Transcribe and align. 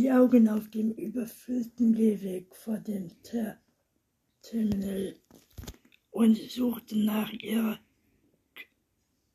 die 0.00 0.10
Augen 0.10 0.48
auf 0.48 0.70
dem 0.70 0.92
überfüllten 0.92 1.92
Gehweg 1.92 2.56
vor 2.56 2.78
dem 2.78 3.22
Ter 3.22 3.60
Terminal 4.40 5.14
und 6.10 6.38
suchte 6.38 6.98
nach 6.98 7.30
ihrer 7.34 7.78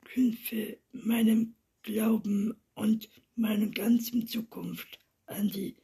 Künfe, 0.05 0.79
meinem 0.91 1.53
Glauben 1.83 2.59
und 2.73 3.07
meiner 3.35 3.67
ganzen 3.67 4.25
Zukunft 4.25 4.97
an 5.27 5.49
die 5.49 5.75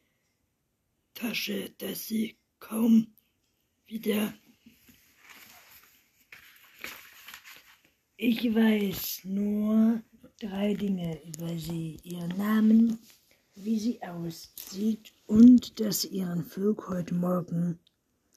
Tasche, 1.14 1.70
dass 1.78 2.08
sie 2.08 2.36
kaum 2.58 3.14
wieder. 3.86 4.34
Ich 8.18 8.44
weiß 8.44 9.26
nur 9.26 10.02
drei 10.40 10.74
Dinge 10.74 11.22
über 11.24 11.56
sie, 11.56 12.00
ihren 12.04 12.36
Namen, 12.36 12.98
wie 13.64 13.80
sie 13.80 14.02
aussieht 14.02 15.14
und 15.28 15.80
dass 15.80 16.06
ihren 16.06 16.44
Flug 16.44 16.90
heute 16.90 17.14
Morgen 17.14 17.78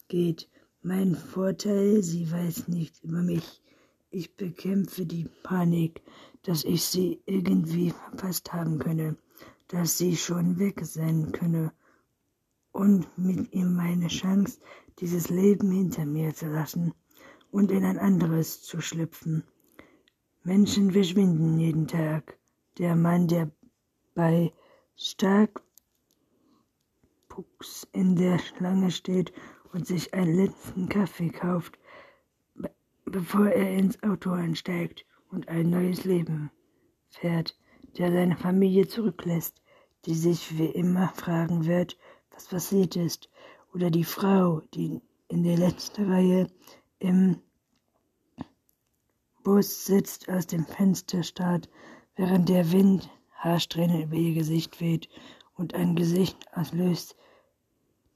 geht. 0.09 0.51
Mein 0.83 1.15
Vorteil, 1.15 2.03
sie 2.03 2.31
weiß 2.31 2.69
nicht 2.69 3.03
über 3.03 3.23
mich. 3.23 3.63
Ich 4.11 4.37
bekämpfe 4.37 5.07
die 5.07 5.27
Panik, 5.43 6.03
dass 6.43 6.65
ich 6.65 6.85
sie 6.85 7.23
irgendwie 7.25 7.91
verpasst 7.91 8.53
haben 8.53 8.79
könne, 8.79 9.17
dass 9.69 9.97
sie 9.97 10.15
schon 10.17 10.59
weg 10.59 10.81
sein 10.85 11.33
könne 11.33 11.73
und 12.73 13.07
mit 13.17 13.53
ihm 13.55 13.75
meine 13.75 14.09
Chance, 14.09 14.59
dieses 14.99 15.31
Leben 15.31 15.71
hinter 15.71 16.05
mir 16.05 16.35
zu 16.35 16.49
lassen 16.49 16.93
und 17.51 17.71
in 17.71 17.85
ein 17.85 17.99
anderes 17.99 18.63
zu 18.63 18.83
schlüpfen. 18.83 19.43
Menschen 20.43 20.93
verschwinden 20.93 21.59
jeden 21.59 21.87
Tag. 21.87 22.39
Der 22.77 22.95
Mann, 22.95 23.27
der 23.27 23.51
bei 24.15 24.53
Starkpucks 24.97 25.65
in 27.93 28.15
der 28.17 28.39
Schlange 28.39 28.91
steht 28.91 29.33
und 29.73 29.87
sich 29.87 30.15
einen 30.15 30.35
letzten 30.35 30.89
Kaffee 30.89 31.31
kauft, 31.31 31.79
bevor 33.05 33.49
er 33.49 33.77
ins 33.77 34.03
Auto 34.03 34.31
einsteigt 34.31 35.05
und 35.31 35.49
ein 35.49 35.71
neues 35.71 36.05
Leben 36.05 36.51
fährt, 37.11 37.59
der 37.99 38.13
seine 38.13 38.37
Familie 38.37 38.87
zurücklässt, 38.87 39.61
die 40.05 40.15
sich 40.15 40.59
wie 40.59 40.67
immer 40.67 41.09
fragen 41.09 41.67
wird, 41.67 41.99
was 42.31 42.47
passiert 42.47 42.97
ist, 42.97 43.29
oder 43.73 43.91
die 43.91 44.05
Frau, 44.05 44.61
die 44.75 45.01
in 45.29 45.43
der 45.43 45.57
letzten 45.57 46.11
Reihe 46.11 46.49
im 47.01 47.41
Bus 49.43 49.85
sitzt, 49.87 50.29
aus 50.29 50.47
dem 50.47 50.65
Fenster 50.65 51.23
starrt, 51.23 51.69
während 52.17 52.49
der 52.49 52.71
Wind 52.73 53.11
Haarsträhnen 53.45 54.05
über 54.05 54.17
ihr 54.17 54.35
Gesicht 54.35 54.81
weht 54.81 55.09
und 55.55 55.75
ein 55.75 55.95
Gesicht 55.95 56.39
auslöst, 56.55 57.15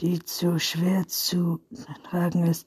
die 0.00 0.20
zu 0.20 0.58
schwer 0.58 1.06
zu 1.06 1.60
tragen 2.04 2.46
ist. 2.46 2.66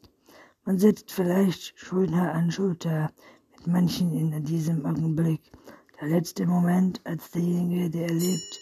Man 0.64 0.78
sitzt 0.78 1.12
vielleicht 1.12 1.78
Schulter 1.80 2.34
an 2.34 2.52
Schulter 2.52 3.12
mit 3.52 3.66
manchen 3.66 4.14
in 4.14 4.44
diesem 4.44 4.86
Augenblick. 4.86 5.42
Der 6.00 6.10
letzte 6.10 6.46
Moment 6.46 7.02
als 7.04 7.32
derjenige, 7.32 7.90
der 7.90 8.10
erlebt, 8.10 8.60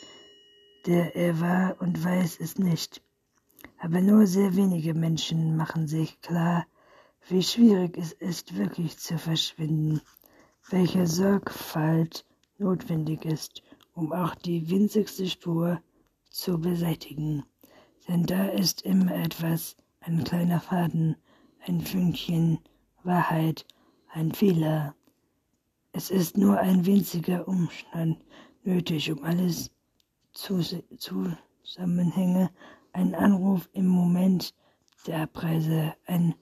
der 0.86 1.16
er 1.16 1.40
war 1.42 1.82
und 1.82 2.02
weiß 2.02 2.40
es 2.40 2.58
nicht. 2.58 3.02
Aber 3.80 4.00
nur 4.02 4.28
sehr 4.28 4.56
wenige 4.56 4.94
Menschen 4.94 5.58
machen 5.58 5.88
sich 5.88 6.22
klar, 6.22 6.66
wie 7.28 7.44
schwierig 7.44 7.98
es 7.98 8.14
ist, 8.14 8.58
wirklich 8.58 8.98
zu 8.98 9.18
verschwinden, 9.18 10.02
welche 10.70 11.06
Sorgfalt 11.06 12.26
notwendig 12.58 13.26
ist, 13.26 13.62
um 14.00 14.14
auch 14.14 14.34
die 14.34 14.70
winzigste 14.70 15.28
Spur 15.28 15.82
zu 16.30 16.58
beseitigen. 16.58 17.44
Denn 18.08 18.24
da 18.24 18.46
ist 18.46 18.84
immer 18.84 19.14
etwas, 19.14 19.76
ein 20.00 20.24
kleiner 20.24 20.62
Faden, 20.62 21.18
ein 21.68 21.82
Fünkchen 21.82 22.60
Wahrheit, 23.04 23.66
ein 24.08 24.32
Fehler. 24.32 24.96
Es 25.92 26.12
ist 26.12 26.38
nur 26.38 26.58
ein 26.58 26.86
winziger 26.86 27.46
Umstand 27.46 28.24
nötig, 28.64 29.12
um 29.12 29.22
alles 29.24 29.70
Zusammenhänge, 30.32 32.52
ein 32.94 33.16
Anruf 33.16 33.70
im 33.74 33.88
Moment 33.88 34.54
der 35.08 35.24
Abreise, 35.24 35.94
ein 36.06 36.36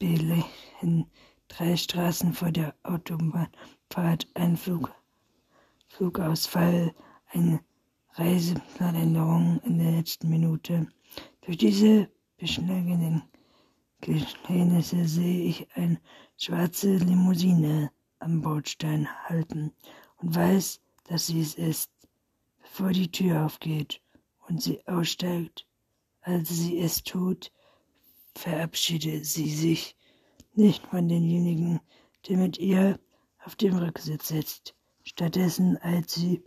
Belächeln, 0.00 1.08
drei 1.46 1.76
Straßen 1.76 2.32
vor 2.32 2.50
der 2.50 2.74
Autobahnfahrt, 2.82 4.26
ein 4.34 4.56
Flug, 4.56 4.92
Flugausfall, 5.90 6.94
eine 7.32 7.60
Reiseplanänderung 8.14 9.60
in 9.64 9.78
der 9.78 9.90
letzten 9.90 10.30
Minute. 10.30 10.86
Durch 11.42 11.58
diese 11.58 12.08
beschleunigenden 12.38 13.22
Geschehnisse 14.00 15.06
sehe 15.06 15.44
ich 15.44 15.68
eine 15.74 16.00
schwarze 16.38 16.96
Limousine 16.96 17.90
am 18.20 18.40
Bordstein 18.40 19.08
halten 19.24 19.72
und 20.18 20.34
weiß, 20.34 20.80
dass 21.04 21.26
sie 21.26 21.40
es 21.40 21.54
ist 21.54 21.90
bevor 22.62 22.92
die 22.92 23.10
Tür 23.10 23.44
aufgeht 23.44 24.00
und 24.48 24.62
sie 24.62 24.86
aussteigt. 24.86 25.66
Als 26.22 26.50
sie 26.50 26.78
es 26.78 27.02
tut, 27.02 27.50
verabschiedet 28.36 29.26
sie 29.26 29.50
sich 29.50 29.96
nicht 30.54 30.86
von 30.86 31.08
denjenigen, 31.08 31.80
der 32.28 32.36
mit 32.36 32.58
ihr 32.58 33.00
auf 33.44 33.56
dem 33.56 33.76
Rücksitz 33.76 34.28
sitzt. 34.28 34.74
Stattdessen 35.10 35.76
eilt 35.82 36.08
sie 36.08 36.40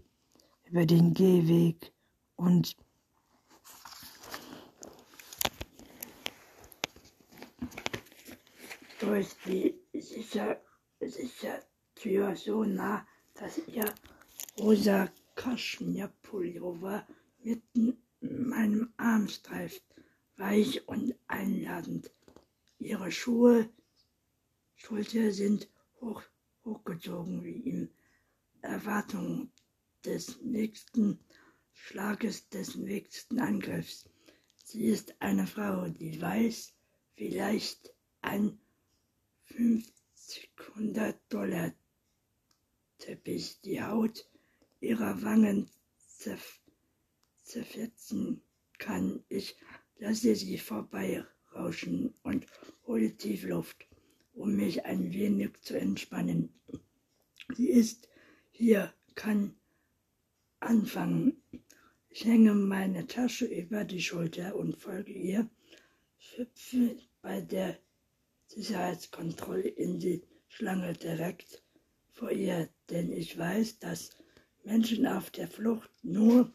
über 0.64 0.86
den 0.86 1.14
Gehweg 1.14 1.92
und 2.38 2.78
durch 9.02 9.28
die 9.46 9.76
sicher, 9.94 10.62
sicher 11.02 11.62
Tür 11.94 12.38
so 12.38 12.64
nah, 12.64 13.06
dass 13.34 13.60
ihr 13.68 13.94
rosa 14.58 15.12
Kaschmirpullover 15.36 17.06
mitten 17.44 17.98
in 18.22 18.48
meinem 18.48 18.94
Arm 18.96 19.28
streift, 19.28 19.84
weich 20.38 20.88
und 20.88 21.14
einladend. 21.28 22.14
Ihre 22.80 23.12
Schuhe, 23.12 23.70
Schulter 24.76 25.34
sind 25.34 25.68
hoch, 26.00 26.24
hochgezogen 26.64 27.44
wie 27.44 27.60
in 27.60 27.92
Erwartung 28.64 29.52
des 30.06 30.42
nächsten 30.42 31.20
Schlages, 31.74 32.50
des 32.50 32.76
nächsten 32.76 33.40
Angriffs. 33.40 34.10
Sie 34.64 34.86
ist 34.86 35.22
eine 35.22 35.48
Frau, 35.48 35.90
die 35.90 36.20
weiß, 36.22 36.74
vielleicht 37.16 37.94
ein 38.22 38.58
500 39.46 41.20
Dollar 41.30 41.74
Teppich 42.98 43.60
die 43.62 43.82
Haut 43.82 44.30
ihrer 44.80 45.22
Wangen 45.22 45.70
zerf 46.08 46.62
zerfetzen 47.44 48.42
kann. 48.78 49.24
Ich 49.28 49.58
lasse 49.98 50.36
sie 50.36 50.58
vorbeirauschen 50.58 52.14
und 52.24 52.48
hole 52.88 53.16
tief 53.18 53.44
Luft, 53.44 53.86
um 54.34 54.56
mich 54.56 54.86
ein 54.86 55.12
wenig 55.12 55.60
zu 55.62 55.78
entspannen. 55.78 56.54
Sie 57.56 57.70
ist 57.70 58.08
hier, 58.64 58.94
kann 59.14 59.58
anfangen. 60.62 61.44
Ich 62.08 62.24
hänge 62.24 62.54
meine 62.54 63.08
Tasche 63.08 63.46
über 63.46 63.84
die 63.84 64.02
Schulter 64.02 64.56
und 64.56 64.78
folge 64.78 65.12
ihr, 65.12 65.50
hüpfe 66.38 66.96
bei 67.22 67.42
der 67.42 67.78
Sicherheitskontrolle 68.48 69.68
in 69.68 70.00
die 70.00 70.24
Schlange 70.48 70.94
direkt 70.94 71.62
vor 72.14 72.32
ihr, 72.32 72.70
denn 72.90 73.12
ich 73.12 73.38
weiß, 73.38 73.80
dass 73.80 74.12
Menschen 74.64 75.08
auf 75.08 75.30
der 75.30 75.50
Flucht 75.50 75.92
nur 76.02 76.50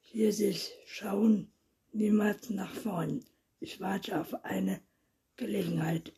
hier 0.00 0.32
sich 0.32 0.72
schauen, 0.86 1.52
niemals 1.92 2.50
nach 2.50 2.74
vorn. 2.74 3.24
Ich 3.60 3.78
warte 3.78 4.20
auf 4.20 4.44
eine 4.44 4.80
Gelegenheit. 5.36 6.12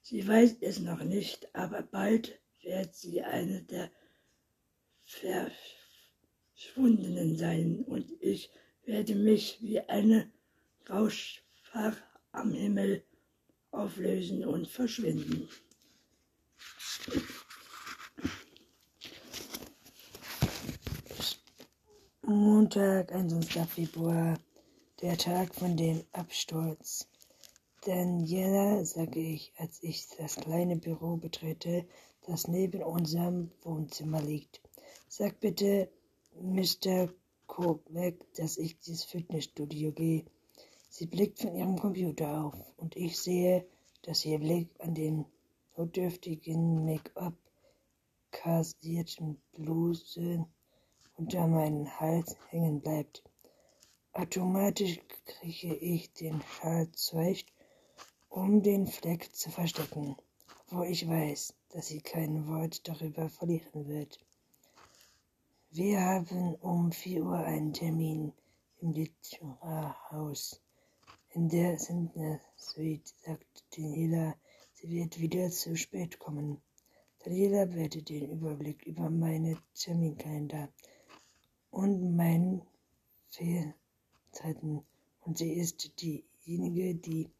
Sie 0.00 0.26
weiß 0.26 0.56
es 0.62 0.80
noch 0.80 1.04
nicht, 1.04 1.54
aber 1.54 1.82
bald 1.82 2.40
wird 2.62 2.94
sie 2.94 3.20
eine 3.20 3.60
der 3.64 3.90
Verschwundenen 6.54 7.36
sein 7.36 7.84
und 7.84 8.10
ich 8.20 8.50
werde 8.84 9.14
mich 9.14 9.58
wie 9.60 9.80
eine 9.80 10.30
Rauschfach 10.88 11.96
am 12.32 12.52
Himmel 12.52 13.04
auflösen 13.70 14.44
und 14.44 14.68
verschwinden. 14.68 15.48
Montag, 22.22 23.12
21. 23.12 23.66
Februar, 23.66 24.38
der 25.00 25.16
Tag 25.18 25.54
von 25.54 25.76
dem 25.76 26.04
Absturz. 26.12 27.06
Daniela, 27.84 28.84
sage 28.84 29.20
ich, 29.20 29.52
als 29.58 29.82
ich 29.82 30.08
das 30.16 30.36
kleine 30.36 30.76
Büro 30.76 31.16
betrete, 31.16 31.86
das 32.26 32.48
neben 32.48 32.82
unserem 32.82 33.50
Wohnzimmer 33.62 34.22
liegt. 34.22 34.62
Sag 35.16 35.38
bitte, 35.38 35.88
Mr. 36.40 37.08
Merkt, 37.88 38.36
dass 38.36 38.58
ich 38.58 38.76
ins 38.88 39.04
Fitnessstudio 39.04 39.92
gehe. 39.92 40.24
Sie 40.90 41.06
blickt 41.06 41.38
von 41.38 41.54
ihrem 41.54 41.78
Computer 41.78 42.44
auf 42.44 42.56
und 42.78 42.96
ich 42.96 43.16
sehe, 43.16 43.64
dass 44.02 44.24
ihr 44.24 44.40
Blick 44.40 44.70
an 44.80 44.92
den 44.92 45.24
notdürftigen 45.76 46.84
Make-up 46.84 47.36
kassierten 48.32 49.40
Bluse 49.52 50.44
unter 51.16 51.46
meinen 51.46 51.88
Hals 52.00 52.36
hängen 52.48 52.80
bleibt. 52.80 53.22
Automatisch 54.14 54.98
kriege 55.26 55.76
ich 55.76 56.12
den 56.14 56.42
Schal 56.42 56.90
zurecht, 56.90 57.52
um 58.30 58.64
den 58.64 58.88
Fleck 58.88 59.32
zu 59.32 59.52
verstecken, 59.52 60.16
wo 60.70 60.82
ich 60.82 61.08
weiß, 61.08 61.54
dass 61.68 61.86
sie 61.86 62.00
kein 62.00 62.48
Wort 62.48 62.88
darüber 62.88 63.28
verlieren 63.28 63.86
wird. 63.86 64.18
Wir 65.76 66.00
haben 66.00 66.54
um 66.60 66.92
vier 66.92 67.24
Uhr 67.24 67.38
einen 67.38 67.72
Termin 67.72 68.32
im 68.80 68.92
Literaturhaus. 68.92 70.60
In 71.30 71.48
der 71.48 71.80
Sindner 71.80 72.40
Suite, 72.56 73.12
sagt 73.24 73.64
Daniela, 73.76 74.36
sie 74.74 74.88
wird 74.88 75.18
wieder 75.18 75.50
zu 75.50 75.76
spät 75.76 76.20
kommen. 76.20 76.62
Daniela 77.24 77.64
behält 77.64 78.08
den 78.08 78.30
Überblick 78.30 78.86
über 78.86 79.10
meine 79.10 79.58
Terminkalender 79.74 80.68
und 81.72 82.14
meinen 82.14 82.62
Fehlzeiten 83.30 84.86
und 85.22 85.38
sie 85.38 85.54
ist 85.54 86.00
diejenige, 86.00 86.94
die 86.94 87.32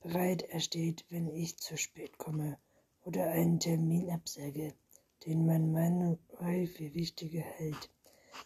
bereit 0.00 0.42
ersteht, 0.42 1.04
wenn 1.08 1.28
ich 1.34 1.56
zu 1.56 1.76
spät 1.76 2.18
komme 2.18 2.56
oder 3.04 3.32
einen 3.32 3.58
Termin 3.58 4.10
absage 4.10 4.74
den 5.26 5.46
mein 5.46 5.72
Mann 5.72 6.18
für 6.38 6.94
wichtiger 6.94 7.42
hält. 7.42 7.90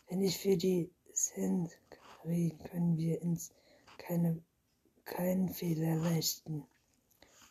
Wenn 0.09 0.23
ich 0.23 0.39
für 0.39 0.57
die 0.57 0.91
sind, 1.13 1.71
können 2.23 2.97
wir 2.97 3.23
uns 3.23 3.53
keine, 3.99 4.43
keinen 5.05 5.49
Fehler 5.49 5.97
leisten. 5.97 6.65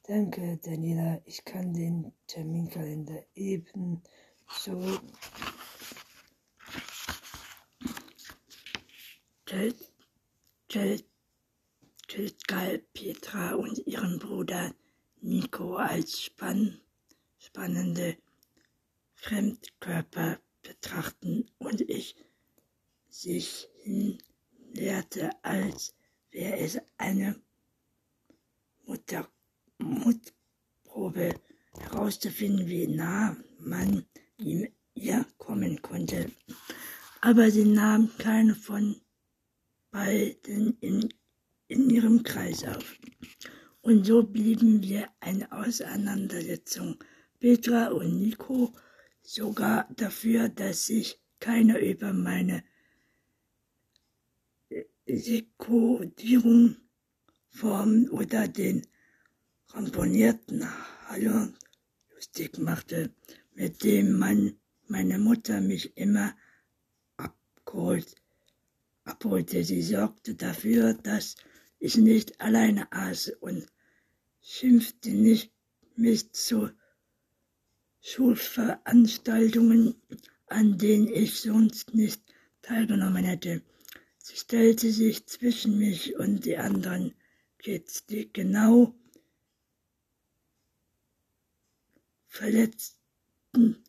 Danke, 0.08 0.58
Daniela. 0.58 1.22
Ich 1.26 1.46
kann 1.46 1.74
den 1.74 2.12
Terminkalender 2.28 3.24
eben 3.36 4.02
so 4.50 5.00
Tscheltkal, 12.08 12.80
Petra 12.94 13.54
und 13.56 13.86
ihren 13.88 14.20
Bruder 14.20 14.74
Nico 15.22 15.76
als 15.76 16.22
spann, 16.22 16.82
spannende 17.38 18.18
Fremdkörper 19.24 20.40
betrachten 20.64 21.46
und 21.58 21.80
ich 21.80 22.16
sich 23.08 23.70
hinleerte, 23.78 25.30
als 25.44 25.96
wäre 26.32 26.58
es 26.58 26.78
eine 26.98 27.42
Mutprobe 29.78 31.40
herauszufinden, 31.80 32.68
wie 32.68 32.88
nah 32.88 33.38
man 33.60 34.06
ihm 34.38 34.68
ihr 34.94 35.26
kommen 35.38 35.82
konnte. 35.82 36.30
Aber 37.22 37.50
sie 37.50 37.66
nahm 37.66 38.12
keine 38.18 38.56
von 38.56 39.00
beiden 39.90 40.78
in, 40.82 41.08
in 41.70 41.90
ihrem 41.90 42.24
Kreis 42.24 42.66
auf. 42.66 42.98
Und 43.80 44.06
so 44.06 44.22
blieben 44.24 44.82
wir 44.84 45.08
eine 45.22 45.50
Auseinandersetzung. 45.50 47.02
Petra 47.40 47.88
und 47.88 48.20
Nico 48.20 48.74
sogar 49.24 49.88
dafür, 49.96 50.50
dass 50.50 50.86
sich 50.88 51.20
keiner 51.40 51.80
über 51.80 52.14
meine 52.14 52.64
Sekodierung 55.06 56.78
Form 57.50 58.08
oder 58.12 58.48
den 58.48 58.86
ramponierten 59.70 60.66
Hallo 61.08 61.50
lustig 62.14 62.58
machte, 62.58 63.14
mit 63.54 63.84
dem 63.84 64.18
man 64.18 64.58
meine 64.88 65.20
Mutter 65.20 65.62
mich 65.62 65.96
immer 65.98 66.36
abgeholt, 67.18 68.16
abholte. 69.04 69.64
Sie 69.64 69.82
sorgte 69.82 70.36
dafür, 70.36 70.94
dass 70.94 71.36
ich 71.80 71.98
nicht 71.98 72.42
alleine 72.42 72.92
aß 72.92 73.30
und 73.42 73.68
schimpfte 74.42 75.12
nicht 75.12 75.52
mich 75.96 76.32
zu 76.32 76.70
Schulveranstaltungen, 78.06 79.96
an 80.48 80.78
denen 80.78 81.08
ich 81.08 81.40
sonst 81.40 81.94
nicht 81.94 82.22
teilgenommen 82.62 83.24
hätte. 83.24 83.64
Sie 84.18 84.36
stellte 84.36 84.92
sich 84.92 85.26
zwischen 85.26 85.78
mich 85.78 86.18
und 86.18 86.44
die 86.44 86.58
anderen 86.58 87.16
Kids, 87.60 88.06
die 88.06 88.32
genau 88.32 88.94
verletzten 92.28 93.82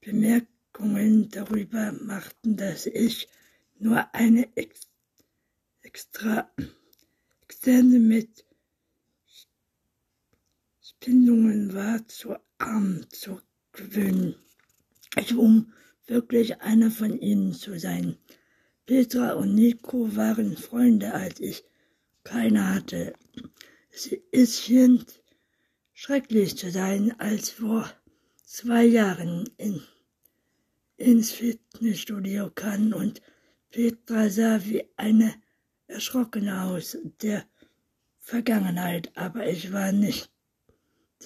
Bemerkungen 0.00 1.28
darüber 1.28 1.92
machten, 1.92 2.56
dass 2.56 2.86
ich 2.86 3.28
nur 3.78 4.14
eine 4.14 4.56
ex 4.56 4.88
extra 5.82 6.50
externe 7.42 7.98
mit 7.98 8.46
Spindungen 10.80 11.74
war, 11.74 12.06
zu 12.08 12.36
arm 12.58 13.08
zu 13.10 13.40
gewöhnen, 13.80 14.34
um 15.36 15.72
wirklich 16.06 16.60
einer 16.60 16.90
von 16.90 17.18
ihnen 17.18 17.52
zu 17.52 17.78
sein. 17.78 18.16
Petra 18.86 19.32
und 19.32 19.54
Nico 19.54 20.16
waren 20.16 20.56
Freunde, 20.56 21.14
als 21.14 21.40
ich 21.40 21.64
keine 22.24 22.74
hatte. 22.74 23.14
Es 23.90 24.06
ist 24.32 24.70
schrecklich 25.92 26.56
zu 26.56 26.70
sein, 26.70 27.18
als 27.20 27.50
vor 27.50 27.90
zwei 28.44 28.84
Jahren 28.84 29.48
in, 29.56 29.82
ins 30.96 31.30
Fitnessstudio 31.30 32.50
kam 32.50 32.92
und 32.92 33.22
Petra 33.70 34.28
sah 34.28 34.64
wie 34.64 34.84
eine 34.96 35.34
Erschrockene 35.86 36.64
aus 36.64 36.96
der 37.22 37.44
Vergangenheit, 38.18 39.10
aber 39.16 39.48
ich 39.48 39.72
war 39.72 39.92
nicht 39.92 40.30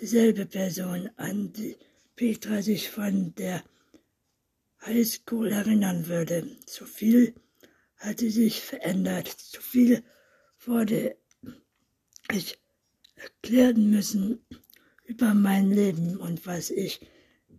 dieselbe 0.00 0.46
Person, 0.46 1.10
an 1.16 1.52
die 1.52 1.76
Petra 2.16 2.62
sich 2.62 2.90
von 2.90 3.34
der 3.34 3.64
Highschool 4.86 5.50
erinnern 5.50 6.06
würde. 6.06 6.46
Zu 6.66 6.86
viel 6.86 7.34
hatte 7.96 8.30
sich 8.30 8.60
verändert, 8.60 9.28
zu 9.28 9.60
viel 9.60 10.04
wurde 10.60 11.16
ich 12.32 12.58
erklären 13.16 13.90
müssen 13.90 14.44
über 15.04 15.34
mein 15.34 15.70
Leben 15.70 16.16
und 16.16 16.46
was 16.46 16.70
ich 16.70 17.00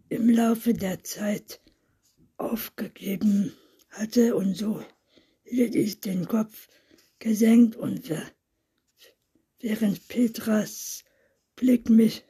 im 0.09 0.29
Laufe 0.29 0.73
der 0.73 1.03
Zeit 1.03 1.61
aufgegeben 2.37 3.53
hatte 3.89 4.35
und 4.35 4.55
so 4.55 4.83
hielt 5.43 5.75
ich 5.75 5.99
den 5.99 6.27
Kopf 6.27 6.67
gesenkt 7.19 7.75
und 7.75 8.11
während 9.59 10.07
Petras 10.07 11.03
Blick 11.55 11.89
mich 11.89 12.23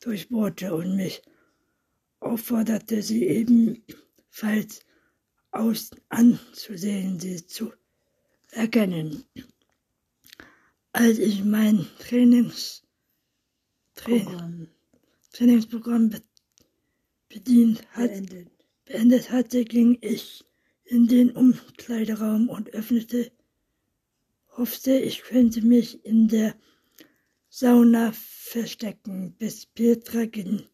durchbohrte 0.00 0.74
und 0.74 0.96
mich 0.96 1.22
aufforderte 2.20 3.02
sie 3.02 3.24
ebenfalls 3.26 4.80
aus 5.50 5.90
anzusehen, 6.08 7.18
sie 7.20 7.46
zu 7.46 7.72
erkennen. 8.50 9.24
Als 10.92 11.18
ich 11.18 11.44
mein 11.44 11.86
Trainings, 11.98 12.82
Tra 13.94 14.50
Trainingsprogramm 15.32 16.10
bedient 17.28 17.86
hat, 17.92 18.10
beendet. 18.10 18.50
beendet 18.84 19.30
hatte, 19.30 19.64
ging 19.64 19.98
ich 20.00 20.44
in 20.84 21.06
den 21.06 21.30
Umkleideraum 21.32 22.48
und 22.48 22.70
öffnete, 22.70 23.30
hoffte, 24.56 24.98
ich 24.98 25.22
könnte 25.22 25.62
mich 25.62 26.04
in 26.04 26.28
der 26.28 26.54
Sauna 27.50 28.12
verstecken, 28.12 29.34
bis 29.38 29.66
Petra 29.66 30.24
ging 30.24 30.66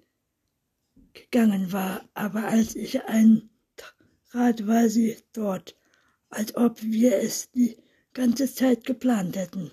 gegangen 1.14 1.72
war, 1.72 2.08
aber 2.14 2.44
als 2.44 2.74
ich 2.74 3.02
eintrat, 3.04 4.66
war 4.66 4.88
sie 4.88 5.16
dort, 5.32 5.76
als 6.28 6.54
ob 6.56 6.82
wir 6.82 7.16
es 7.16 7.50
die 7.52 7.76
ganze 8.12 8.52
Zeit 8.52 8.84
geplant 8.84 9.36
hätten. 9.36 9.70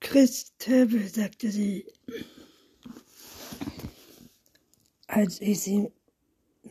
Chris 0.00 0.56
Töbel, 0.58 1.08
sagte 1.08 1.50
sie, 1.50 1.86
als 5.08 5.40
ich 5.40 5.60
sie 5.60 5.90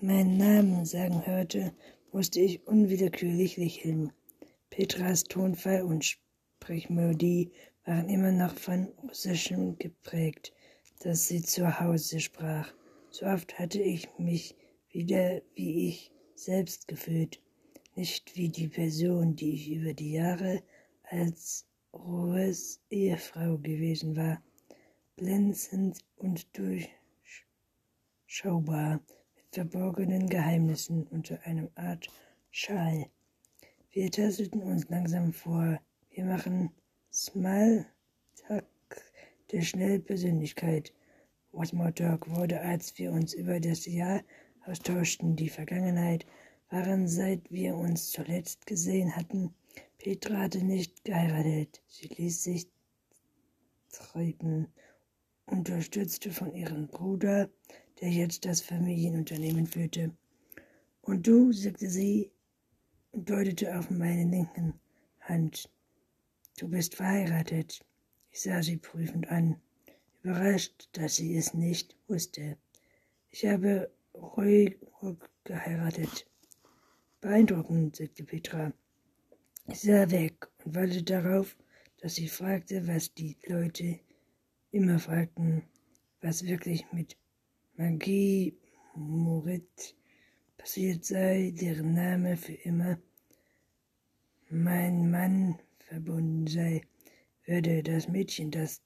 meinen 0.02 0.38
Namen 0.38 0.86
sagen 0.86 1.26
hörte, 1.26 1.74
musste 2.12 2.40
ich 2.40 2.66
unwillkürlich 2.66 3.58
lächeln. 3.58 4.14
Petras 4.70 5.24
Tonfall 5.24 5.84
und 5.84 6.06
Sprechmelodie 6.06 7.52
waren 7.86 8.10
immer 8.10 8.32
noch 8.32 8.56
von 8.56 8.88
Russischem 9.04 9.78
geprägt 9.78 10.54
dass 11.00 11.28
sie 11.28 11.42
zu 11.42 11.80
Hause 11.80 12.20
sprach. 12.20 12.74
So 13.10 13.26
oft 13.26 13.58
hatte 13.60 13.82
ich 13.82 14.10
mich 14.18 14.56
wieder 14.90 15.42
wie 15.56 15.90
ich 15.90 16.12
selbst 16.36 16.88
gefühlt. 16.88 17.42
nicht 17.96 18.36
wie 18.36 18.50
die 18.50 18.68
Person, 18.68 19.36
die 19.36 19.54
ich 19.54 19.72
über 19.72 19.94
die 19.94 20.12
Jahre 20.14 20.62
als 21.04 21.66
Rohes 21.94 22.82
Ehefrau 22.90 23.58
gewesen 23.58 24.16
war, 24.18 24.44
glänzend 25.16 26.00
und 26.18 26.46
durchschaubar, 28.28 29.00
mit 29.36 29.46
verborgenen 29.52 30.28
Geheimnissen 30.28 31.08
unter 31.08 31.42
einem 31.44 31.70
Art 31.76 32.10
Schal. 32.52 33.06
Wir 33.92 34.12
tastelten 34.12 34.62
uns 34.62 34.90
langsam 34.90 35.32
vor. 35.32 35.80
Wir 36.10 36.26
machen 36.26 36.72
Smalltalk 37.14 38.66
der 39.56 39.62
Schnellpersönlichkeit. 39.62 40.94
Smalltalk 41.64 42.30
wurde, 42.30 42.60
als 42.60 42.98
wir 42.98 43.14
uns 43.14 43.34
über 43.34 43.62
das 43.62 43.86
Jahr 43.86 44.22
austauschten, 44.66 45.38
die 45.38 45.48
Vergangenheit 45.48 46.26
waren, 46.70 47.08
seit 47.08 47.50
wir 47.50 47.76
uns 47.76 48.10
zuletzt 48.10 48.66
gesehen 48.66 49.16
hatten. 49.16 49.56
Petra 49.98 50.40
hatte 50.40 50.62
nicht 50.62 51.06
geheiratet. 51.06 51.82
Sie 51.88 52.08
ließ 52.08 52.44
sich 52.44 52.68
treiben, 53.94 54.68
unterstützte 55.46 56.32
von 56.32 56.54
ihrem 56.54 56.88
Bruder, 56.88 57.50
der 58.02 58.10
jetzt 58.10 58.44
das 58.44 58.60
Familienunternehmen 58.60 59.68
führte. 59.68 60.12
Und 61.02 61.26
du, 61.26 61.54
sagte 61.54 61.90
sie 61.90 62.30
und 63.12 63.30
deutete 63.30 63.80
auf 63.80 63.90
meine 63.90 64.30
linken 64.30 64.74
Hand. 65.22 65.70
Du 66.58 66.68
bist 66.68 66.96
verheiratet. 66.96 67.86
Ich 68.36 68.42
sah 68.42 68.62
sie 68.62 68.76
prüfend 68.76 69.30
an, 69.30 69.62
überrascht, 70.22 70.90
dass 70.92 71.16
sie 71.16 71.38
es 71.38 71.54
nicht 71.54 71.96
wusste. 72.10 72.58
Ich 73.30 73.46
habe 73.46 73.90
ruhig 74.14 74.78
geheiratet. 75.46 76.30
Beeindruckend, 77.22 77.96
sagte 77.96 78.26
Petra. 78.26 78.74
Ich 79.70 79.80
sah 79.80 80.12
weg 80.12 80.50
und 80.66 80.76
wartete 80.76 81.04
darauf, 81.04 81.56
dass 82.02 82.16
sie 82.16 82.28
fragte, 82.28 82.86
was 82.86 83.14
die 83.14 83.38
Leute 83.48 84.02
immer 84.72 85.00
fragten, 85.00 85.64
was 86.20 86.46
wirklich 86.46 86.92
mit 86.92 87.16
Magie 87.78 88.58
Moritz 88.96 89.96
passiert 90.58 91.06
sei, 91.06 91.54
deren 91.56 91.94
Name 91.94 92.36
für 92.36 92.56
immer 92.66 93.00
mein 94.50 95.10
Mann 95.10 95.58
verbunden 95.80 96.48
sei, 96.48 96.82
würde 97.46 97.84
das 97.84 98.08
Mädchen, 98.08 98.52
das 98.52 98.82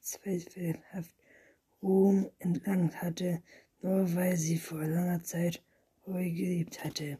zweifelhaft 0.00 1.14
Ruhm 1.82 2.30
entlangt 2.38 3.00
hatte, 3.02 3.42
nur 3.80 4.14
weil 4.14 4.36
sie 4.36 4.58
vor 4.58 4.84
langer 4.84 5.22
Zeit 5.22 5.62
ruhig 6.06 6.36
geliebt 6.36 6.84
hatte. 6.84 7.18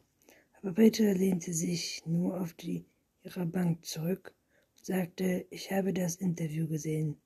Aber 0.53 0.73
Peter 0.73 1.13
lehnte 1.13 1.53
sich 1.53 2.05
nur 2.05 2.39
auf 2.39 2.53
die, 2.53 2.85
ihrer 3.23 3.45
Bank 3.45 3.83
zurück 3.85 4.33
und 4.77 4.85
sagte, 4.85 5.45
ich 5.49 5.71
habe 5.71 5.93
das 5.93 6.15
Interview 6.15 6.67
gesehen, 6.67 7.17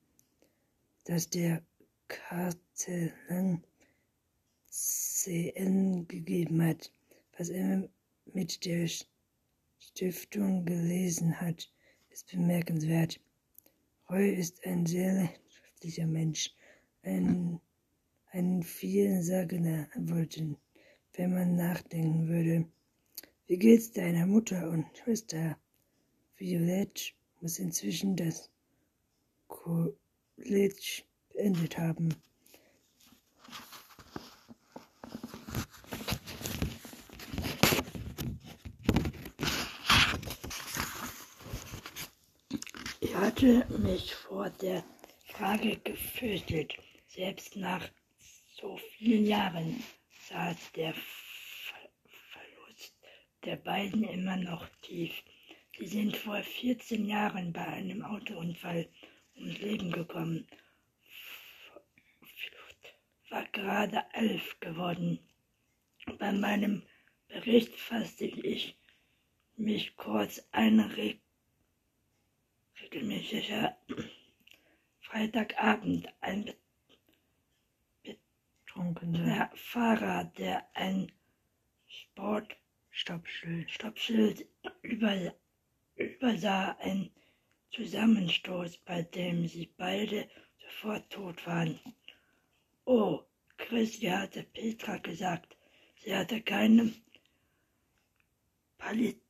das 1.04 1.30
der 1.30 1.62
Kartelang 2.08 3.64
CN 4.70 6.08
gegeben 6.08 6.64
hat, 6.64 6.92
was 7.38 7.50
er 7.50 7.90
mit 8.34 8.66
der 8.66 8.90
Stiftung 9.80 10.66
gelesen 10.66 11.40
hat, 11.40 11.72
ist 12.10 12.32
bemerkenswert. 12.32 13.20
Roy 14.10 14.30
ist 14.30 14.66
ein 14.66 14.86
sehr 14.86 15.30
schriftlicher 15.50 16.08
Mensch, 16.08 16.54
ein, 17.04 17.60
ein 18.32 18.64
vielsagender 18.64 19.90
Wollten, 19.96 20.56
wenn 21.14 21.34
man 21.34 21.58
nachdenken 21.58 22.30
würde. 22.30 22.66
Wie 23.48 23.58
geht's 23.58 23.92
deiner 23.92 24.26
Mutter 24.26 24.70
und 24.70 24.86
Schwester? 24.98 25.58
Violette 26.38 27.12
muss 27.42 27.60
inzwischen 27.60 28.16
das 28.16 28.50
College 29.50 31.04
beendet 31.34 31.78
haben. 31.78 32.16
Hatte 43.18 43.66
mich 43.80 44.14
vor 44.14 44.52
der 44.62 44.84
Frage 45.26 45.78
gefürchtet, 45.78 46.78
selbst 47.08 47.56
nach 47.56 47.84
so 48.62 48.78
vielen 48.78 49.26
Jahren 49.26 49.84
saß 50.30 50.72
der 50.76 50.94
der 53.44 53.56
beiden 53.56 54.04
immer 54.04 54.36
noch 54.36 54.68
tief. 54.82 55.12
Sie 55.80 55.88
sind 55.88 56.16
vor 56.16 56.44
14 56.44 57.08
Jahren 57.08 57.54
bei 57.54 57.66
einem 57.66 58.04
Autounfall 58.04 58.88
ums 59.36 59.58
Leben 59.60 59.92
gekommen. 59.92 60.46
War 63.30 63.46
gerade 63.48 64.04
elf 64.14 64.60
geworden. 64.60 65.20
Bei 66.20 66.32
meinem 66.32 66.84
Bericht 67.30 67.74
fasste 67.74 68.26
ich 68.26 68.78
mich 69.56 69.96
kurz 69.96 70.44
ein 70.52 70.82
regelmäßiger 72.88 73.77
Freitagabend 75.01 76.08
ein 76.22 76.53
betrunkener 78.03 79.51
Fahrer, 79.56 80.25
der 80.38 80.65
ein 80.74 81.12
Sport 81.88 82.56
Stoppschild, 82.89 83.70
Stoppschild 83.72 84.46
über, 84.82 85.36
übersah 85.96 86.77
ein 86.79 87.12
Zusammenstoß, 87.72 88.77
bei 88.79 89.01
dem 89.01 89.48
sie 89.48 89.67
beide 89.77 90.29
sofort 90.63 91.10
tot 91.10 91.46
waren. 91.46 91.79
Oh, 92.86 93.24
Christi 93.58 94.08
hatte 94.08 94.44
Petra 94.44 94.98
gesagt, 94.98 95.58
sie 95.98 96.15
hatte 96.15 96.41
keine 96.41 96.94
Palit 98.77 99.27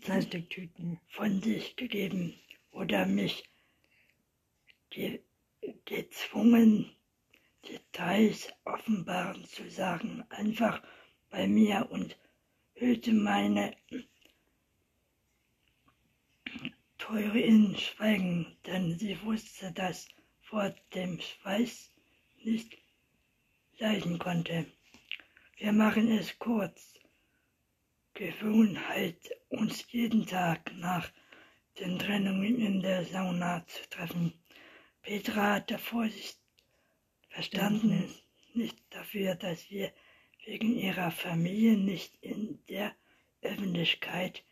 Plastiktüten 0.00 0.98
von 1.08 1.40
sich 1.40 1.76
gegeben 1.76 2.34
oder 2.72 3.06
mich 3.06 3.48
ge 4.90 5.20
gezwungen, 5.84 6.90
Details 7.68 8.48
offenbaren 8.64 9.44
zu 9.44 9.70
sagen, 9.70 10.24
einfach 10.30 10.82
bei 11.30 11.46
mir 11.46 11.88
und 11.90 12.16
hüllte 12.74 13.12
meine 13.12 13.76
Teure 16.98 17.38
in 17.38 17.76
Schweigen, 17.76 18.56
denn 18.66 18.98
sie 18.98 19.20
wusste, 19.22 19.70
dass 19.72 20.08
vor 20.40 20.74
dem 20.94 21.20
Schweiß 21.20 21.92
nicht 22.42 22.78
leiden 23.78 24.18
konnte. 24.18 24.66
Wir 25.56 25.72
machen 25.72 26.10
es 26.10 26.36
kurz. 26.38 26.97
Gewohnheit, 28.18 29.30
uns 29.48 29.92
jeden 29.92 30.26
Tag 30.26 30.72
nach 30.74 31.08
den 31.78 32.00
Trennungen 32.00 32.58
in 32.58 32.80
der 32.80 33.04
Sauna 33.04 33.64
zu 33.68 33.88
treffen. 33.90 34.32
Petra 35.02 35.54
hatte 35.54 35.78
Vorsicht 35.78 36.36
verstanden 37.28 38.02
ist 38.02 38.56
nicht 38.56 38.76
dafür, 38.90 39.36
dass 39.36 39.70
wir 39.70 39.92
wegen 40.44 40.76
ihrer 40.76 41.12
Familie 41.12 41.76
nicht 41.76 42.12
in 42.20 42.58
der 42.68 42.92
Öffentlichkeit 43.42 44.42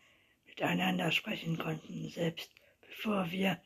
miteinander 0.47 1.11
sprechen 1.11 1.59
konnten, 1.59 2.09
selbst 2.09 2.53
bevor 2.87 3.33
wir 3.33 3.61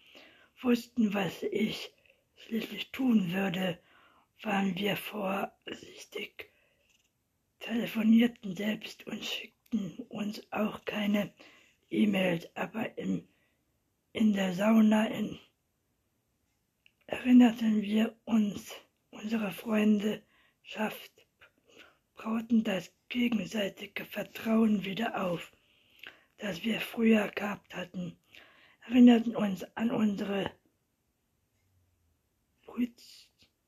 wussten, 0.62 1.12
was 1.12 1.42
ich 1.42 1.92
schließlich 2.36 2.90
tun 2.90 3.34
würde, 3.34 3.78
waren 4.40 4.74
wir 4.76 4.96
vorsichtig, 4.96 6.50
telefonierten 7.58 8.56
selbst 8.56 9.06
und 9.06 9.22
schickten 9.22 9.59
uns 10.08 10.42
auch 10.52 10.84
keine 10.84 11.32
E-Mails, 11.90 12.48
aber 12.54 12.96
im, 12.98 13.28
in 14.12 14.32
der 14.32 14.54
Sauna 14.54 15.06
in, 15.06 15.38
erinnerten 17.06 17.82
wir 17.82 18.16
uns, 18.24 18.74
Unsere 19.22 19.50
Freundschaft 19.50 21.26
brauten 22.14 22.62
das 22.62 22.92
gegenseitige 23.08 24.04
Vertrauen 24.04 24.84
wieder 24.84 25.20
auf, 25.22 25.52
das 26.38 26.62
wir 26.62 26.80
früher 26.80 27.28
gehabt 27.28 27.74
hatten, 27.74 28.16
erinnerten 28.86 29.34
uns 29.36 29.64
an 29.76 29.90
unsere 29.90 30.50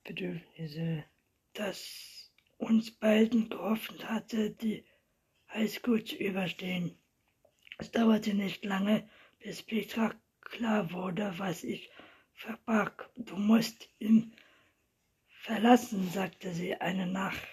Bedürfnisse, 0.05 1.05
das 1.53 2.31
uns 2.57 2.91
beiden 2.93 3.51
gehofft 3.51 4.09
hatte, 4.09 4.53
die 4.53 4.85
Highschool 5.53 6.05
zu 6.05 6.17
überstehen. 6.17 6.97
Es 7.79 7.91
dauerte 7.91 8.35
nicht 8.35 8.65
lange, 8.65 9.09
bis 9.41 9.63
Petra 9.63 10.15
klar 10.41 10.93
wurde, 10.93 11.35
was 11.39 11.65
ich 11.65 11.91
verbarg. 12.35 13.11
Du 13.17 13.37
musst 13.37 13.89
im 13.99 14.33
verlassen, 15.29 16.11
sagte 16.11 16.53
sie 16.55 16.75
eine 16.77 17.07
Nacht, 17.07 17.49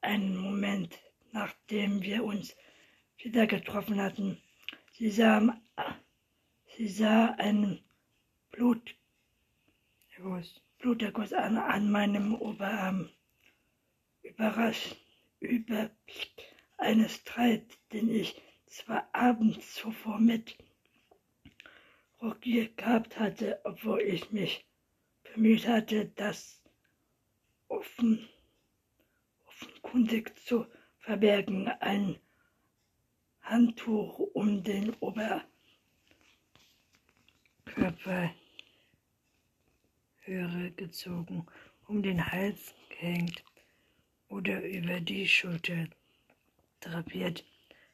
einen 0.00 0.36
Moment 0.36 0.98
nachdem 1.32 2.02
wir 2.02 2.24
uns 2.24 2.56
wieder 3.18 3.46
getroffen 3.46 4.00
hatten. 4.00 4.40
Sie 4.92 5.10
sah, 5.10 5.60
sie 6.76 6.88
sah 6.88 7.34
einen 7.38 7.82
Blut, 8.50 8.96
Bluterguss 10.78 11.32
an, 11.32 11.56
an 11.56 11.90
meinem 11.90 12.34
Oberarm. 12.34 13.10
Überrascht 14.22 14.96
über 15.40 15.90
einen 16.80 17.08
Streit, 17.08 17.78
den 17.92 18.08
ich 18.10 18.40
zwar 18.66 19.08
abends 19.12 19.74
zuvor 19.74 20.18
mit 20.18 20.56
Rocky 22.22 22.68
gehabt 22.76 23.18
hatte, 23.18 23.60
obwohl 23.64 24.00
ich 24.00 24.30
mich 24.30 24.64
bemüht 25.22 25.66
hatte, 25.66 26.06
das 26.16 26.62
offen, 27.68 28.28
offenkundig 29.46 30.38
zu 30.46 30.66
verbergen. 30.98 31.68
Ein 31.80 32.18
Handtuch 33.42 34.18
um 34.34 34.62
den 34.62 34.94
Oberkörper 35.00 35.44
höre 40.20 40.70
gezogen, 40.70 41.46
um 41.86 42.02
den 42.02 42.24
Hals 42.30 42.74
gehängt 42.90 43.42
oder 44.28 44.62
über 44.62 45.00
die 45.00 45.26
Schulter 45.26 45.88
drapiert, 46.80 47.44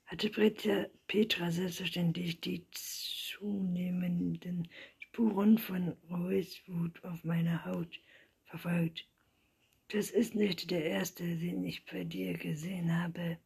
hatte 0.06 0.30
Petra 0.30 1.50
selbstverständlich 1.50 2.40
die 2.40 2.66
zunehmenden 2.70 4.68
Spuren 4.98 5.58
von 5.58 5.96
Roys 6.10 6.62
Wut 6.66 7.02
auf 7.04 7.24
meiner 7.24 7.64
Haut 7.64 7.98
verfolgt. 8.44 9.06
Das 9.88 10.10
ist 10.10 10.34
nicht 10.34 10.70
der 10.70 10.84
erste, 10.84 11.24
den 11.24 11.64
ich 11.64 11.84
bei 11.86 12.04
dir 12.04 12.36
gesehen 12.36 12.92
habe. 12.92 13.38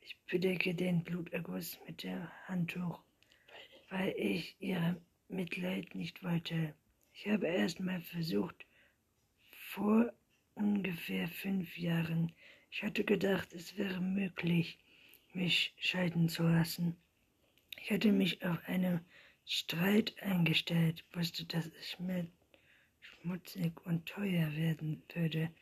Ich 0.00 0.16
bedecke 0.26 0.74
den 0.74 1.04
Bluterguss 1.04 1.78
mit 1.86 2.02
dem 2.02 2.28
Handtuch, 2.46 3.02
weil 3.88 4.14
ich 4.16 4.56
ihr 4.58 5.00
Mitleid 5.28 5.94
nicht 5.94 6.22
wollte. 6.22 6.74
Ich 7.12 7.28
habe 7.28 7.46
erst 7.46 7.80
mal 7.80 8.00
versucht, 8.02 8.66
vor 9.70 10.12
ungefähr 10.54 11.28
fünf 11.28 11.76
Jahren. 11.78 12.32
Ich 12.76 12.82
hatte 12.82 13.04
gedacht, 13.04 13.52
es 13.52 13.78
wäre 13.78 14.00
möglich, 14.00 14.80
mich 15.32 15.72
scheiden 15.78 16.28
zu 16.28 16.42
lassen. 16.42 16.96
Ich 17.80 17.92
hatte 17.92 18.10
mich 18.10 18.44
auf 18.44 18.58
einen 18.66 18.98
Streit 19.46 20.20
eingestellt, 20.20 21.04
wusste, 21.12 21.44
dass 21.44 21.66
es 21.66 22.00
mir 22.00 22.26
schmutzig 23.00 23.80
und 23.86 24.06
teuer 24.06 24.56
werden 24.56 25.04
würde, 25.14 25.52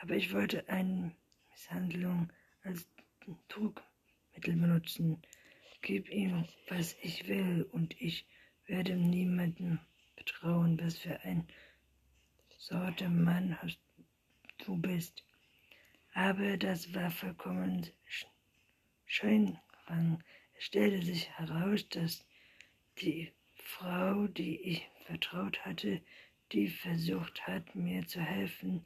aber 0.00 0.16
ich 0.16 0.34
wollte 0.34 0.68
eine 0.68 1.16
Misshandlung 1.50 2.30
als 2.62 2.86
Druckmittel 3.48 4.54
benutzen. 4.56 5.22
Gib 5.80 6.10
ihm, 6.10 6.44
was 6.68 6.94
ich 7.00 7.28
will, 7.28 7.66
und 7.72 7.98
ich 7.98 8.26
werde 8.66 8.94
niemandem 8.94 9.78
betrauen, 10.16 10.78
was 10.82 10.98
für 10.98 11.18
ein 11.20 11.48
Sorte 12.58 13.08
Mann 13.08 13.56
hast 13.62 13.80
du 14.58 14.76
bist. 14.76 15.24
Aber 16.18 16.56
das 16.56 16.92
war 16.94 17.12
vollkommen 17.12 17.86
Scheinrang. 19.06 20.20
Es 20.58 20.64
stellte 20.64 21.00
sich 21.06 21.30
heraus, 21.38 21.88
dass 21.90 22.26
die 23.00 23.30
Frau, 23.54 24.26
die 24.26 24.60
ich 24.62 24.90
vertraut 25.06 25.64
hatte, 25.64 26.02
die 26.50 26.66
versucht 26.66 27.46
hat, 27.46 27.72
mir 27.76 28.04
zu 28.08 28.20
helfen, 28.20 28.84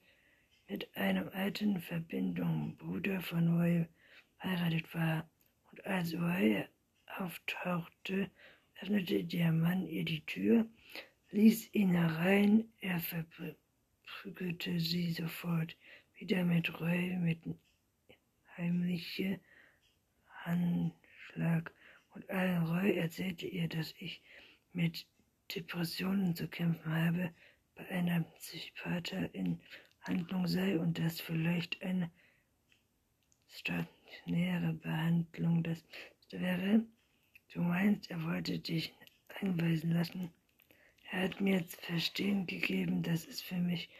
mit 0.68 0.94
einem 0.94 1.30
alten 1.30 1.80
Verbindung 1.80 2.76
Bruder 2.76 3.22
von 3.22 3.58
Roy 3.58 3.86
verheiratet 4.36 4.92
war. 4.94 5.26
Und 5.70 5.86
als 5.86 6.12
Roy 6.12 6.66
auftauchte, 7.16 8.30
öffnete 8.82 9.24
der 9.24 9.52
Mann 9.52 9.86
ihr 9.86 10.04
die 10.04 10.26
Tür, 10.26 10.66
ließ 11.30 11.72
ihn 11.72 11.94
herein, 11.94 12.70
er 12.80 13.00
verprügelte 13.00 14.78
sie 14.78 15.12
sofort, 15.12 15.74
wieder 16.22 16.44
mit 16.44 16.80
Roy, 16.80 17.16
mit 17.16 17.40
heimlicher 18.56 19.40
Handschlag. 20.44 21.74
Und 22.14 22.30
Roy 22.30 22.96
erzählte 22.96 23.48
ihr, 23.48 23.68
dass 23.68 23.92
ich 23.98 24.22
mit 24.72 25.04
Depressionen 25.52 26.36
zu 26.36 26.46
kämpfen 26.46 26.94
habe, 26.94 27.34
bei 27.74 27.88
einer 27.88 28.20
Psychiater 28.38 29.34
in 29.34 29.58
Handlung 30.02 30.46
sei 30.46 30.78
und 30.78 30.96
dass 31.00 31.20
vielleicht 31.20 31.82
eine 31.82 32.08
stationäre 33.48 34.74
Behandlung 34.74 35.64
das 35.64 35.82
wäre. 36.30 36.84
Du 37.52 37.62
meinst, 37.62 38.12
er 38.12 38.22
wollte 38.22 38.60
dich 38.60 38.94
einweisen 39.40 39.90
lassen. 39.90 40.30
Er 41.10 41.24
hat 41.24 41.40
mir 41.40 41.66
zu 41.66 41.78
verstehen 41.78 42.46
gegeben, 42.46 43.02
dass 43.02 43.26
es 43.26 43.42
für 43.42 43.58
mich 43.58 43.90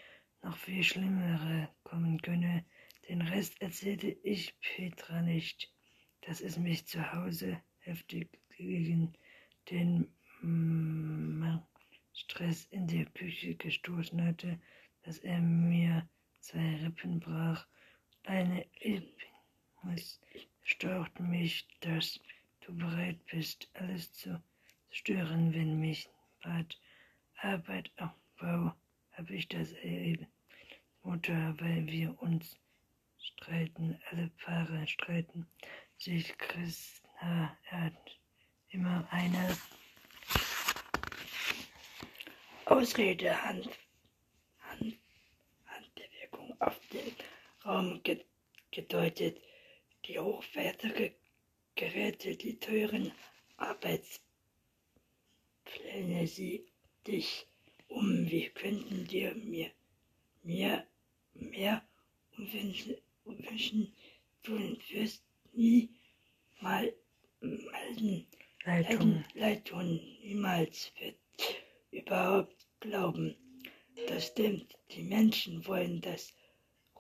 noch 0.42 0.56
viel 0.56 0.84
schlimmere 0.84 1.68
kommen 1.92 2.22
könne. 2.22 2.64
Den 3.06 3.20
Rest 3.20 3.60
erzählte 3.60 4.16
ich 4.22 4.58
Petra 4.60 5.20
nicht, 5.20 5.70
dass 6.22 6.40
es 6.40 6.56
mich 6.56 6.86
zu 6.86 7.12
Hause 7.12 7.60
heftig 7.80 8.30
gegen 8.56 9.12
den 9.70 10.08
mm, 10.40 11.58
Stress 12.14 12.64
in 12.70 12.86
der 12.86 13.04
Küche 13.04 13.56
gestoßen 13.56 14.24
hatte, 14.24 14.58
dass 15.02 15.18
er 15.18 15.42
mir 15.42 16.08
zwei 16.40 16.76
Rippen 16.76 17.20
brach. 17.20 17.66
Eine 18.24 18.64
Epinus 18.80 20.18
staucht 20.62 21.20
mich, 21.20 21.68
dass 21.80 22.20
du 22.60 22.74
bereit 22.74 23.18
bist, 23.26 23.68
alles 23.74 24.14
zu 24.14 24.42
stören, 24.88 25.52
wenn 25.52 25.78
mich 25.78 26.08
Bad 26.42 26.80
Arbeit 27.36 27.90
aufbau, 27.98 28.74
habe 29.10 29.34
ich 29.34 29.46
das 29.48 29.72
erlebt. 29.72 30.26
Mutter, 31.02 31.54
weil 31.58 31.86
wir 31.86 32.20
uns 32.22 32.56
streiten, 33.18 34.00
alle 34.10 34.28
Paare 34.44 34.86
streiten 34.86 35.46
sich 35.98 36.36
Krishna, 36.38 37.56
hat 37.66 38.18
immer 38.70 39.06
eine 39.10 39.56
Ausrede, 42.66 43.42
Hand, 43.42 43.68
Hand, 44.60 44.98
Handbewegung 45.66 46.54
auf 46.60 46.80
den 46.92 47.14
Raum 47.64 48.00
gedeutet. 48.70 49.40
Die 50.06 50.18
hochwertige 50.18 51.14
Geräte, 51.74 52.36
die 52.36 52.58
teuren 52.58 53.12
Arbeitspläne, 53.56 54.22
sie 56.26 56.66
dich 57.06 57.46
um. 57.88 58.28
Wie 58.30 58.48
könnten 58.48 59.06
dir 59.06 59.34
mir, 59.34 59.70
mir 60.42 60.86
mehr 61.34 61.82
wünschen, 62.36 62.96
wünschen 63.24 63.92
du 64.42 64.58
wirst 64.90 65.24
nie 65.52 65.88
mal 66.60 66.92
melden. 67.40 68.26
Leitung. 68.64 69.24
Leitung 69.34 70.00
niemals 70.22 70.92
wird 70.98 71.16
überhaupt 71.90 72.66
glauben. 72.80 73.36
Das 74.08 74.28
stimmt. 74.28 74.76
Die 74.92 75.02
Menschen 75.02 75.66
wollen, 75.66 76.00
dass 76.00 76.32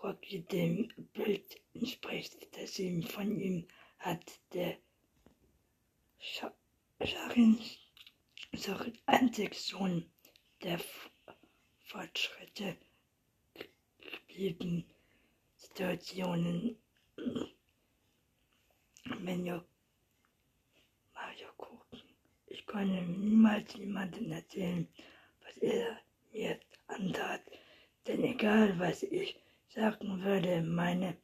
Rocky 0.02 0.40
dem 0.40 0.92
Bild 1.12 1.60
entspricht, 1.74 2.48
das 2.56 2.78
ihm 2.78 3.02
von 3.02 3.40
ihm 3.40 3.68
hat. 3.98 4.40
Der 4.52 4.76
Scharin 6.18 7.60
Antiksohn 9.06 10.10
der 10.62 10.80
Fortschritte 11.84 12.76
geblieben 14.32 14.84
Situationen. 15.56 16.76
Mario, 19.20 19.62
Mario 21.14 21.48
gucken. 21.56 22.00
Ich 22.46 22.64
konnte 22.66 23.02
niemals 23.02 23.74
jemandem 23.74 24.32
erzählen, 24.32 24.88
was 25.44 25.56
er 25.58 25.98
mir 26.32 26.58
antat. 26.86 27.42
Denn 28.06 28.24
egal, 28.24 28.78
was 28.78 29.02
ich 29.02 29.38
sagen 29.68 30.22
würde, 30.24 30.62
meine 30.62 31.16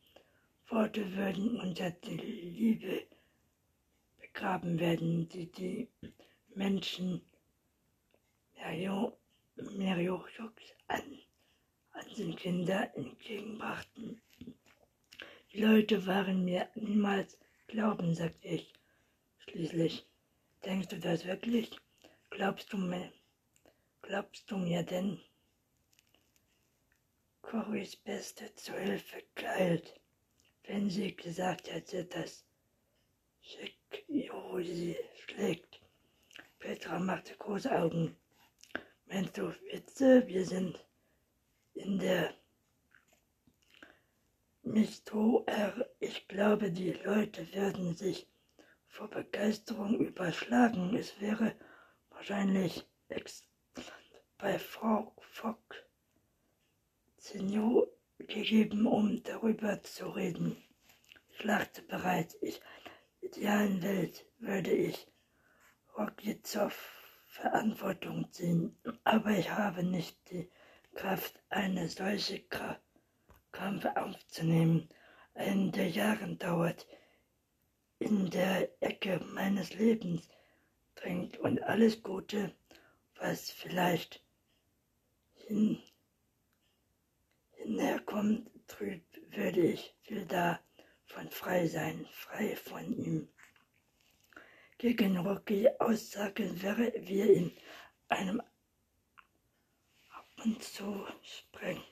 Worte 0.68 1.16
würden 1.16 1.60
unter 1.60 1.90
die 1.90 2.16
Liebe 2.16 3.06
begraben 4.20 4.78
werden, 4.78 5.28
die 5.30 5.46
die 5.50 5.88
Menschen 6.54 7.22
Meriochs 9.56 10.38
an, 10.88 11.02
an 11.98 12.14
den 12.16 12.36
Kinder 12.36 12.90
entgegenbrachten. 12.96 14.20
Die 15.52 15.60
Leute 15.60 16.06
waren 16.06 16.44
mir 16.44 16.68
niemals 16.74 17.36
glauben, 17.66 18.14
sagte 18.14 18.48
ich 18.48 18.72
schließlich. 19.38 20.06
Denkst 20.64 20.88
du 20.88 20.98
das 20.98 21.24
wirklich? 21.24 21.70
Glaubst 22.30 22.72
du 22.72 22.76
mir, 22.78 23.12
glaubst 24.02 24.50
du 24.50 24.58
mir 24.58 24.82
denn? 24.82 25.20
Corys 27.42 27.96
Beste 27.96 28.54
zu 28.54 28.72
Hilfe 28.78 29.22
geilt. 29.34 29.94
wenn 30.64 30.90
sie 30.90 31.16
gesagt 31.16 31.72
hätte, 31.72 32.04
dass 32.04 32.44
Shikiro 33.40 34.60
sie 34.60 34.96
schlägt. 35.24 35.80
Petra 36.58 36.98
machte 36.98 37.34
große 37.36 37.70
Augen. 37.74 38.14
Meinst 39.06 39.38
du 39.38 39.54
Witze? 39.72 40.26
Wir 40.26 40.44
sind 40.44 40.84
in 41.78 41.98
der 41.98 42.34
Mistro 44.62 45.44
R. 45.46 45.88
Ich 46.00 46.26
glaube, 46.28 46.72
die 46.72 46.92
Leute 46.92 47.52
werden 47.54 47.94
sich 47.94 48.26
vor 48.88 49.08
Begeisterung 49.08 49.98
überschlagen. 49.98 50.96
Es 50.96 51.20
wäre 51.20 51.54
wahrscheinlich 52.10 52.84
bei 54.38 54.58
Frau 54.58 55.14
Fock 55.20 55.74
Senior 57.16 57.86
gegeben, 58.18 58.86
um 58.86 59.22
darüber 59.22 59.82
zu 59.82 60.08
reden. 60.08 60.56
Ich 61.30 61.44
lachte 61.44 61.82
bereits. 61.82 62.36
Ich, 62.40 62.60
in 63.20 63.30
der 63.30 63.38
idealen 63.38 63.82
Welt 63.82 64.26
würde 64.38 64.72
ich 64.72 65.06
Rokitzow 65.96 66.74
Verantwortung 67.28 68.32
ziehen, 68.32 68.76
aber 69.04 69.30
ich 69.30 69.50
habe 69.50 69.84
nicht 69.84 70.16
die 70.30 70.50
Kraft, 70.98 71.40
eine 71.48 71.88
solche 71.88 72.42
Kampf 73.52 73.84
aufzunehmen. 73.94 74.88
Einen 75.32 75.70
der 75.70 75.88
Jahren 75.88 76.36
dauert 76.38 76.88
in 78.00 78.28
der 78.30 78.68
Ecke 78.82 79.20
meines 79.32 79.74
Lebens 79.74 80.28
drängt 80.96 81.38
und 81.38 81.62
alles 81.62 82.02
Gute, 82.02 82.52
was 83.14 83.48
vielleicht 83.48 84.24
hin, 85.34 85.80
hinherkommt, 87.52 88.50
trüb, 88.66 89.04
würde 89.30 89.60
ich 89.60 89.94
viel 90.02 90.26
davon 90.26 91.30
frei 91.30 91.68
sein, 91.68 92.08
frei 92.10 92.56
von 92.56 92.92
ihm. 92.92 93.28
Gegen 94.78 95.16
Rocky 95.18 95.68
Aussagen 95.78 96.60
wäre 96.60 96.92
wir 96.96 97.32
in 97.32 97.52
einem 98.08 98.42
und 100.44 100.62
zu 100.62 101.06
sprengen, 101.22 101.82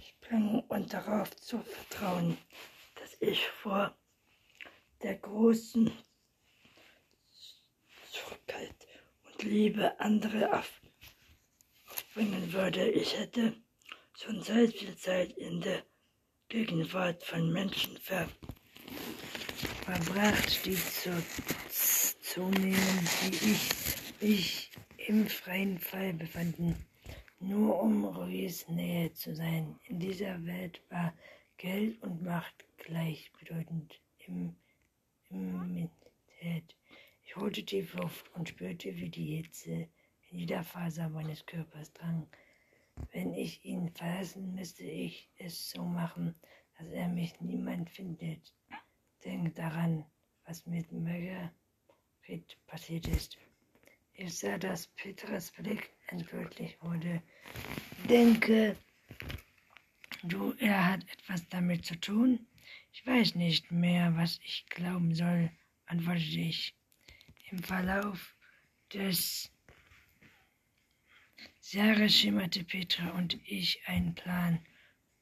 sprengen 0.00 0.60
und 0.68 0.92
darauf 0.92 1.34
zu 1.36 1.58
vertrauen, 1.60 2.38
dass 2.96 3.16
ich 3.20 3.46
vor 3.48 3.94
der 5.02 5.16
großen 5.16 5.90
Zurückhalt 8.10 8.86
und 9.24 9.42
Liebe 9.42 9.98
andere 10.00 10.62
aufbringen 11.88 12.52
würde. 12.52 12.90
Ich 12.90 13.18
hätte 13.18 13.56
schon 14.14 14.42
seit 14.42 14.72
viel 14.74 14.96
Zeit 14.96 15.32
in 15.32 15.60
der 15.60 15.82
Gegenwart 16.48 17.22
von 17.24 17.52
Menschen 17.52 17.96
ver 17.98 18.28
verbracht, 19.84 20.64
die 20.64 20.76
zu, 20.76 21.10
zu 22.22 22.48
nehmen, 22.50 23.08
die 23.22 23.52
ich 23.52 23.68
mich 24.20 24.70
im 25.08 25.28
freien 25.28 25.78
Fall 25.78 26.12
befanden, 26.12 26.76
nur 27.42 27.82
um 27.82 28.04
Ruiz 28.04 28.68
Nähe 28.68 29.12
zu 29.12 29.34
sein. 29.34 29.78
In 29.84 29.98
dieser 29.98 30.44
Welt 30.46 30.80
war 30.90 31.12
Geld 31.56 32.00
und 32.02 32.22
Macht 32.22 32.64
gleichbedeutend 32.78 34.00
im 34.26 34.54
Immunität. 35.28 36.76
Ich 37.24 37.36
holte 37.36 37.64
tief 37.64 37.94
Luft 37.94 38.32
und 38.34 38.48
spürte, 38.48 38.94
wie 38.96 39.08
die 39.08 39.36
Hitze 39.36 39.88
in 40.30 40.38
jeder 40.38 40.62
Faser 40.62 41.08
meines 41.08 41.44
Körpers 41.44 41.92
drang. 41.92 42.28
Wenn 43.10 43.34
ich 43.34 43.64
ihn 43.64 43.90
verlassen, 43.90 44.54
müsste 44.54 44.84
ich 44.84 45.28
es 45.38 45.70
so 45.70 45.82
machen, 45.82 46.34
dass 46.78 46.88
er 46.88 47.08
mich 47.08 47.40
niemand 47.40 47.90
findet. 47.90 48.54
Denk 49.24 49.54
daran, 49.56 50.04
was 50.44 50.66
mit 50.66 50.92
Margaret 50.92 51.52
passiert 52.66 53.08
ist. 53.08 53.38
Ich 54.24 54.38
sah, 54.38 54.56
dass 54.56 54.86
Petras 54.86 55.50
Blick 55.50 55.90
endgültig 56.06 56.80
wurde. 56.80 57.20
Denke, 58.08 58.76
du, 60.22 60.52
er 60.60 60.86
hat 60.86 61.00
etwas 61.10 61.48
damit 61.48 61.84
zu 61.84 61.96
tun? 61.98 62.46
Ich 62.92 63.04
weiß 63.04 63.34
nicht 63.34 63.72
mehr, 63.72 64.14
was 64.16 64.38
ich 64.44 64.64
glauben 64.66 65.12
soll, 65.12 65.50
antwortete 65.86 66.38
ich. 66.38 66.72
Im 67.50 67.64
Verlauf 67.64 68.36
des 68.92 69.50
Jahres 71.72 72.16
schimmerte 72.16 72.62
Petra 72.62 73.10
und 73.18 73.40
ich 73.44 73.82
einen 73.88 74.14
Plan, 74.14 74.64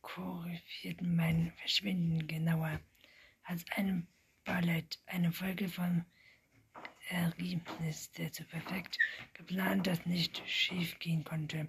korrigierten 0.02 1.16
mein 1.16 1.54
Verschwinden 1.56 2.26
genauer 2.26 2.78
als 3.44 3.64
ein 3.76 4.06
Ballett, 4.44 4.98
eine 5.06 5.32
Folge 5.32 5.70
von 5.70 6.04
Ergebnis, 7.10 8.10
der 8.12 8.30
so 8.32 8.44
perfekt 8.44 8.98
geplant, 9.34 9.86
dass 9.86 10.06
nicht 10.06 10.42
schief 10.46 10.98
gehen 10.98 11.24
konnte. 11.24 11.68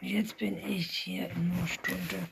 Und 0.00 0.08
jetzt 0.08 0.38
bin 0.38 0.56
ich 0.66 0.90
hier 0.90 1.28
nur 1.34 1.66
Stunde 1.66 2.28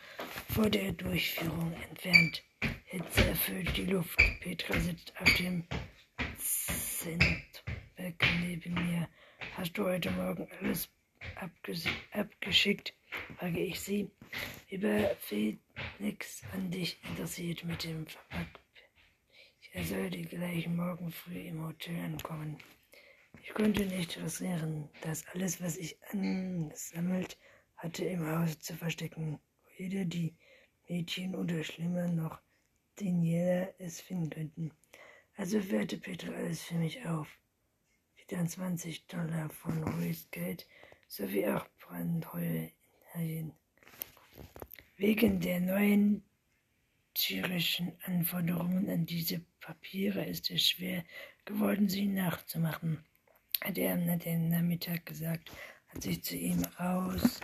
vor 0.55 0.71
der 0.71 0.93
Durchführung 0.93 1.73
entfernt. 1.91 2.43
Hitze 2.85 3.27
erfüllt 3.27 3.77
die 3.77 3.85
Luft. 3.85 4.19
Petra 4.41 4.81
sitzt 4.81 5.13
auf 5.21 5.33
dem 5.35 5.65
Zentbeck 6.39 8.25
neben 8.41 8.75
mir. 8.75 9.09
Hast 9.57 9.77
du 9.77 9.85
heute 9.85 10.11
Morgen 10.13 10.49
alles 10.61 10.89
abges 11.37 11.85
abgeschickt? 12.13 12.95
frage 13.39 13.61
ich 13.61 13.81
sie. 13.81 14.11
Über 14.71 15.15
Phoenix 15.21 16.43
an 16.53 16.71
dich 16.71 16.99
interessiert 17.09 17.65
mit 17.65 17.85
dem 17.85 18.07
Verpack. 18.07 18.61
Er 19.73 19.85
sollte 19.85 20.23
gleich 20.23 20.67
morgen 20.67 21.11
früh 21.13 21.41
im 21.41 21.63
Hotel 21.63 21.97
ankommen. 22.03 22.57
Ich 23.43 23.53
konnte 23.53 23.85
nicht 23.85 24.17
riskieren, 24.19 24.89
das 25.03 25.27
alles, 25.29 25.61
was 25.61 25.77
ich 25.77 25.99
angesammelt 26.11 27.39
hatte, 27.77 28.07
im 28.07 28.27
Haus 28.27 28.59
zu 28.61 28.75
verstecken. 28.75 29.39
Weder 29.77 30.07
die 30.07 30.35
Mädchen 30.89 31.37
oder 31.37 31.63
schlimmer 31.63 32.09
noch 32.09 32.41
Daniela 32.97 33.69
es 33.79 34.01
finden 34.01 34.31
könnten. 34.31 34.73
Also 35.37 35.61
fährte 35.61 35.99
Peter 35.99 36.35
alles 36.35 36.63
für 36.63 36.77
mich 36.77 37.07
auf. 37.07 37.29
Wieder 38.17 38.45
20 38.45 39.07
Dollar 39.07 39.51
von 39.51 39.83
Ruiz 39.85 40.29
Geld 40.31 40.67
sowie 41.09 41.47
auch 41.47 41.67
Brandreue 41.79 42.73
in 43.15 43.53
Wegen 44.97 45.41
der 45.41 45.61
neuen 45.61 46.28
tierischen 47.19 47.93
Anforderungen 48.05 48.89
an 48.89 49.05
diese 49.05 49.41
Papiere 49.61 50.25
ist 50.25 50.53
es 50.53 50.69
schwer 50.69 51.05
geworden, 51.45 51.89
sie 51.89 52.07
nachzumachen, 52.07 53.05
hat 53.61 53.77
er 53.77 53.95
am 53.95 54.07
Nachmittag 54.07 55.05
gesagt, 55.05 55.51
als 55.89 56.07
ich 56.07 56.23
zu 56.23 56.37
ihm 56.37 56.65
rausfahren 56.79 57.43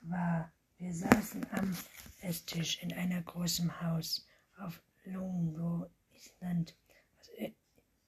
war. 0.00 0.52
Wir 0.78 0.92
saßen 0.92 1.46
am 1.52 1.76
Esstisch 2.20 2.82
in 2.82 2.92
einem 2.92 3.24
großen 3.24 3.80
Haus 3.80 4.26
auf 4.58 4.82
Lungo, 5.04 5.88
Island. 6.12 6.74
Also, 7.16 7.54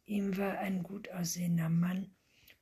ihm 0.04 0.36
war 0.36 0.58
ein 0.58 0.82
gut 0.82 1.08
aussehender 1.10 1.68
Mann 1.68 2.10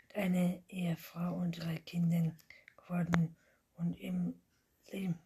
mit 0.02 0.14
einer 0.14 0.62
Ehefrau 0.68 1.36
und 1.36 1.52
drei 1.52 1.78
Kindern 1.78 2.36
geworden 2.76 3.34
und 3.76 3.98
im 3.98 4.34
Leben 4.92 5.18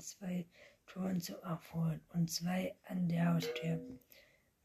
zwei 0.00 0.44
Touren 0.86 1.20
zu 1.20 1.42
abholen 1.42 2.00
und 2.12 2.30
zwei 2.30 2.74
an 2.88 3.08
der 3.08 3.34
Haustür. 3.34 3.80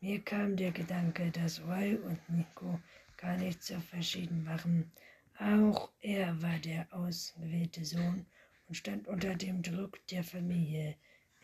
Mir 0.02 0.22
kam 0.22 0.56
der 0.56 0.72
Gedanke, 0.72 1.32
dass 1.32 1.62
Roy 1.66 1.96
und 1.96 2.20
Nico 2.30 2.80
gar 3.18 3.38
nicht 3.38 3.64
so 3.64 3.80
verschieden 3.80 4.46
waren. 4.46 4.92
Auch 5.40 5.92
er 6.02 6.42
war 6.42 6.58
der 6.60 6.88
ausgewählte 6.92 7.84
Sohn 7.86 8.26
und 8.68 8.76
stand 8.76 9.08
unter 9.08 9.36
dem 9.36 9.62
Druck 9.62 10.06
der 10.08 10.24
Familie 10.24 10.96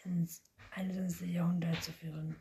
ins 0.03 0.43
21. 0.71 1.31
Jahrhundert 1.31 1.81
zu 1.83 1.91
führen. 1.93 2.35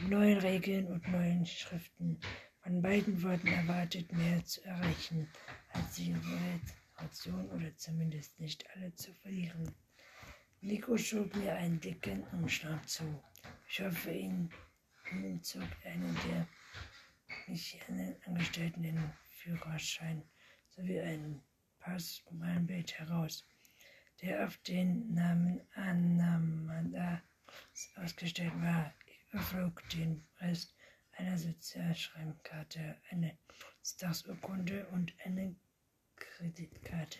Mit 0.00 0.10
neuen 0.10 0.38
Regeln 0.38 0.86
und 0.86 1.08
neuen 1.08 1.44
Schriften. 1.46 2.20
Von 2.62 2.82
beiden 2.82 3.22
wurden 3.22 3.48
erwartet, 3.48 4.12
mehr 4.12 4.44
zu 4.44 4.62
erreichen, 4.64 5.28
als 5.72 5.96
die 5.96 6.14
Generation 7.00 7.50
oder 7.50 7.74
zumindest 7.76 8.38
nicht 8.40 8.64
alle 8.74 8.94
zu 8.94 9.12
verlieren. 9.14 9.74
Nico 10.60 10.96
schob 10.98 11.34
mir 11.34 11.54
einen 11.54 11.80
dicken 11.80 12.22
Umschlag 12.32 12.86
zu. 12.86 13.02
Ich 13.68 13.80
hoffe, 13.80 14.12
ihn, 14.12 14.50
zog 15.40 15.62
einer 15.84 16.12
der 16.28 16.46
mich 17.46 17.80
Angestellten 18.26 18.82
den 18.82 19.12
Führerschein 19.30 20.22
sowie 20.68 21.00
einen 21.00 21.42
Pass 21.78 22.22
um 22.26 22.42
ein 22.42 22.66
Bild 22.66 22.92
heraus 22.98 23.44
der 24.20 24.46
auf 24.46 24.58
den 24.58 25.14
Namen 25.14 25.62
Anamanda 25.74 27.22
ausgestellt 27.96 28.52
war, 28.60 28.92
überflog 29.32 29.82
den 29.88 30.22
Rest 30.40 30.74
einer 31.12 31.38
Sozialschreibkarte, 31.38 32.98
eine 33.08 33.38
Stachsurkunde 33.82 34.86
und 34.88 35.14
eine 35.24 35.56
Kreditkarte. 36.40 37.18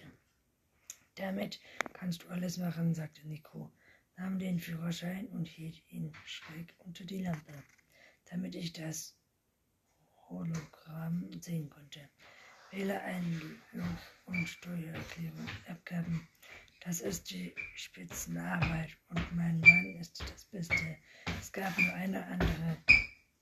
Damit 1.16 1.60
kannst 1.92 2.22
du 2.22 2.28
alles 2.28 2.56
machen, 2.56 2.94
sagte 2.94 3.28
Nico, 3.28 3.70
nahm 4.16 4.38
den 4.38 4.58
Führerschein 4.58 5.26
und 5.26 5.46
hielt 5.46 5.82
ihn 5.90 6.10
schräg 6.24 6.74
unter 6.78 7.04
die 7.04 7.20
Lampe, 7.22 7.52
damit 8.30 8.54
ich 8.54 8.72
das 8.72 9.14
Hologramm 10.30 11.28
sehen 11.42 11.68
konnte. 11.68 12.08
Wähle 12.70 12.98
Einlösung 13.02 13.98
und 14.24 14.46
Steuererklärung 14.46 15.48
abgaben. 15.68 16.26
Das 16.82 17.02
ist 17.02 17.30
die 17.30 17.54
Spitzenarbeit 17.74 18.96
und 19.08 19.36
mein 19.36 19.60
Mann 19.60 19.96
ist 20.00 20.18
das 20.20 20.46
Beste. 20.46 20.96
Es 21.38 21.52
gab 21.52 21.76
nur 21.78 21.92
eine 21.92 22.24
andere, 22.24 22.78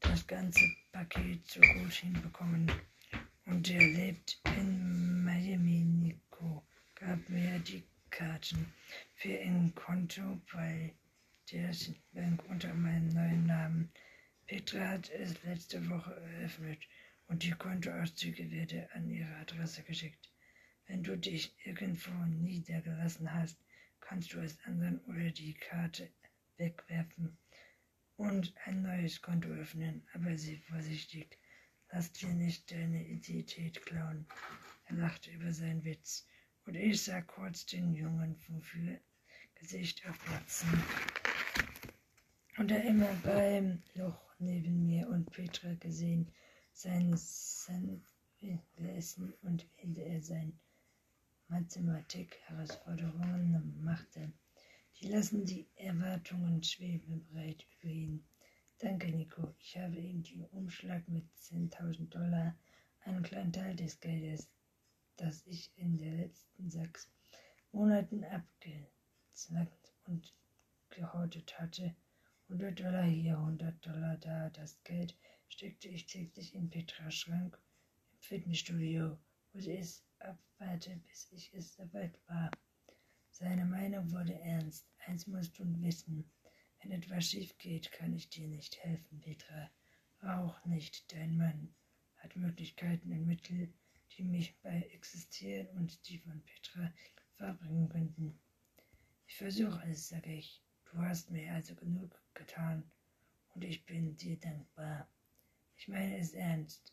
das 0.00 0.26
ganze 0.26 0.64
Paket 0.90 1.48
so 1.48 1.60
gut 1.60 1.92
hinbekommen. 1.92 2.68
Und 3.44 3.70
er 3.70 3.80
lebt 3.80 4.42
in 4.56 5.07
Miami. 5.38 5.84
Nico 5.84 6.64
gab 6.96 7.28
mir 7.28 7.60
die 7.60 7.84
Karten 8.10 8.72
für 9.14 9.38
ein 9.38 9.72
Konto 9.72 10.40
bei 10.52 10.92
der 11.52 11.70
Bank 12.12 12.42
unter 12.48 12.74
meinem 12.74 13.06
neuen 13.10 13.46
Namen. 13.46 13.92
Petra 14.48 14.88
hat 14.88 15.10
es 15.10 15.40
letzte 15.44 15.88
Woche 15.88 16.12
eröffnet 16.12 16.80
und 17.28 17.44
die 17.44 17.52
Kontoauszüge 17.52 18.50
werden 18.50 18.88
an 18.94 19.08
ihre 19.08 19.32
Adresse 19.36 19.84
geschickt. 19.84 20.28
Wenn 20.88 21.04
du 21.04 21.16
dich 21.16 21.54
irgendwo 21.64 22.10
niedergelassen 22.26 23.32
hast, 23.32 23.58
kannst 24.00 24.32
du 24.32 24.40
es 24.40 24.58
ändern 24.66 24.98
oder 25.06 25.30
die 25.30 25.54
Karte 25.54 26.10
wegwerfen 26.56 27.38
und 28.16 28.52
ein 28.64 28.82
neues 28.82 29.22
Konto 29.22 29.48
öffnen, 29.50 30.02
aber 30.14 30.36
sieh 30.36 30.58
vorsichtig. 30.68 31.38
Lass 31.92 32.10
dir 32.10 32.34
nicht 32.34 32.72
deine 32.72 33.04
Identität 33.06 33.86
klauen. 33.86 34.26
Er 34.88 34.96
lachte 34.96 35.30
über 35.30 35.52
seinen 35.52 35.84
Witz, 35.84 36.26
und 36.64 36.74
ich 36.74 37.02
sah 37.02 37.20
kurz 37.20 37.66
den 37.66 37.92
Jungen 37.92 38.34
vom 38.36 38.62
Gesicht 39.54 40.08
aufplatzen. 40.08 40.82
Und 42.56 42.70
er 42.70 42.84
immer 42.84 43.12
beim 43.22 43.82
Loch 43.94 44.34
neben 44.38 44.86
mir 44.86 45.06
und 45.08 45.30
Petra 45.30 45.74
gesehen, 45.74 46.32
sein 46.72 47.14
lesen 48.76 49.34
und 49.42 49.68
während 49.76 49.98
er 49.98 50.22
seine 50.22 50.54
Mathematik-Herausforderungen 51.48 53.78
machte. 53.82 54.32
Die 55.00 55.08
lassen 55.08 55.44
die 55.44 55.68
Erwartungen 55.76 56.62
schweben 56.62 57.26
breit 57.26 57.66
über 57.80 57.92
ihn. 57.92 58.24
Danke, 58.78 59.08
Nico. 59.08 59.54
Ich 59.58 59.76
habe 59.76 59.98
ihm 59.98 60.22
den 60.22 60.46
Umschlag 60.46 61.06
mit 61.08 61.26
10.000 61.36 62.08
Dollar, 62.08 62.56
einen 63.00 63.22
kleinen 63.22 63.52
Teil 63.52 63.76
des 63.76 64.00
Geldes, 64.00 64.48
das 65.18 65.44
ich 65.46 65.70
in 65.76 65.98
den 65.98 66.16
letzten 66.16 66.70
sechs 66.70 67.10
Monaten 67.72 68.24
abgezwackt 68.24 69.92
und 70.06 70.32
gehortet 70.90 71.58
hatte. 71.58 71.94
100 72.48 72.78
Dollar 72.80 73.02
hier, 73.02 73.36
100 73.36 73.86
Dollar 73.86 74.16
da. 74.16 74.48
Das 74.50 74.82
Geld 74.84 75.16
steckte 75.48 75.88
ich 75.88 76.06
täglich 76.06 76.54
in 76.54 76.70
Petras 76.70 77.14
Schrank 77.14 77.58
im 78.12 78.18
Fitnessstudio, 78.20 79.18
wo 79.52 79.60
sie 79.60 79.76
es 79.76 80.04
abwarte, 80.20 80.96
bis 81.08 81.30
ich 81.32 81.52
es 81.52 81.74
soweit 81.74 82.18
war. 82.28 82.50
Seine 83.30 83.66
Meinung 83.66 84.10
wurde 84.12 84.34
ernst. 84.40 84.86
Eins 85.06 85.26
musst 85.26 85.58
du 85.58 85.64
wissen. 85.82 86.30
Wenn 86.80 86.92
etwas 86.92 87.26
schief 87.26 87.56
geht, 87.58 87.90
kann 87.92 88.14
ich 88.14 88.28
dir 88.30 88.48
nicht 88.48 88.78
helfen, 88.84 89.20
Petra. 89.20 89.70
Auch 90.22 90.64
nicht 90.64 91.12
dein 91.12 91.36
Mann 91.36 91.74
hat 92.16 92.34
Möglichkeiten 92.36 93.12
und 93.12 93.26
Mittel, 93.26 93.72
die 94.16 94.24
mich 94.24 94.58
bei 94.62 94.82
existieren 94.92 95.68
und 95.76 96.08
die 96.08 96.18
von 96.18 96.42
Petra 96.42 96.92
verbringen 97.36 97.88
könnten. 97.88 98.38
Ich 99.26 99.36
versuche 99.36 99.86
es, 99.88 100.08
sage 100.08 100.32
ich. 100.32 100.62
Du 100.90 100.98
hast 100.98 101.30
mir 101.30 101.52
also 101.52 101.74
genug 101.74 102.20
getan 102.34 102.90
und 103.54 103.64
ich 103.64 103.84
bin 103.84 104.16
dir 104.16 104.38
dankbar. 104.38 105.08
Ich 105.76 105.88
meine 105.88 106.18
es 106.18 106.32
ernst. 106.32 106.92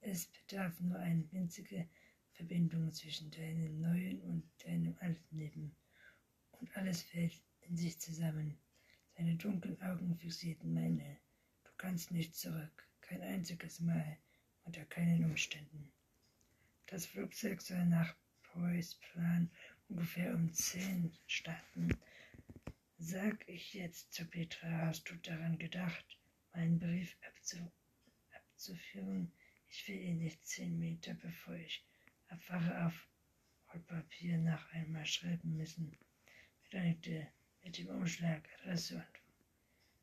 Es 0.00 0.26
bedarf 0.26 0.78
nur 0.80 0.98
eine 0.98 1.30
winzige 1.32 1.88
Verbindung 2.32 2.92
zwischen 2.92 3.30
deinem 3.32 3.80
neuen 3.80 4.22
und 4.22 4.48
deinem 4.64 4.96
alten 5.00 5.36
Leben. 5.36 5.76
Und 6.52 6.76
alles 6.76 7.02
fällt 7.02 7.42
in 7.62 7.76
sich 7.76 7.98
zusammen. 7.98 8.56
Seine 9.16 9.34
dunklen 9.34 9.80
Augen 9.82 10.16
fixierten 10.16 10.72
meine. 10.72 11.18
Du 11.64 11.70
kannst 11.76 12.12
nicht 12.12 12.36
zurück, 12.36 12.88
kein 13.00 13.20
einziges 13.22 13.80
Mal, 13.80 14.18
unter 14.62 14.84
keinen 14.84 15.24
Umständen. 15.24 15.92
Das 16.90 17.04
Flugzeug 17.04 17.60
soll 17.60 17.84
nach 17.84 18.16
Poys 18.42 18.94
Plan 18.94 19.50
ungefähr 19.90 20.34
um 20.34 20.50
zehn 20.54 21.12
starten. 21.26 21.94
Sag 22.96 23.46
ich 23.46 23.74
jetzt 23.74 24.14
zu 24.14 24.24
Petra, 24.24 24.86
hast 24.86 25.10
du 25.10 25.14
daran 25.16 25.58
gedacht, 25.58 26.18
meinen 26.54 26.78
Brief 26.78 27.14
abzu 27.26 27.58
abzuführen? 28.34 29.30
Ich 29.68 29.86
will 29.86 30.00
ihn 30.00 30.18
nicht 30.20 30.46
zehn 30.46 30.78
Meter 30.78 31.12
bevor 31.12 31.56
ich 31.56 31.84
abfahre 32.28 32.86
auf 32.86 33.06
Papier 33.86 34.38
nach 34.38 34.72
einmal 34.72 35.04
schreiben 35.04 35.58
müssen. 35.58 35.94
Bedanke 36.64 37.28
mit 37.62 37.76
dem 37.76 37.88
Umschlag, 37.88 38.48
Adresse 38.60 38.96
und 38.96 39.20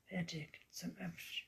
fertig 0.06 0.62
zum 0.70 0.96
Absch 1.00 1.48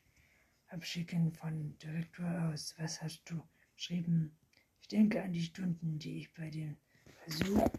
Abschicken 0.69 1.31
von 1.31 1.77
Direktor 1.77 2.49
aus. 2.49 2.73
Was 2.79 3.03
hast 3.03 3.29
du 3.29 3.47
geschrieben? 3.75 4.35
Ich 4.81 4.87
denke 4.87 5.21
an 5.21 5.33
die 5.33 5.43
Stunden, 5.43 5.99
die 5.99 6.19
ich 6.19 6.33
bei 6.33 6.49
dem 6.49 6.77
Versuch 7.25 7.69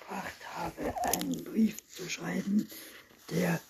gebracht 0.00 0.56
habe, 0.56 0.94
einen 1.04 1.44
Brief 1.44 1.86
zu 1.86 2.08
schreiben, 2.08 2.68
der 3.30 3.60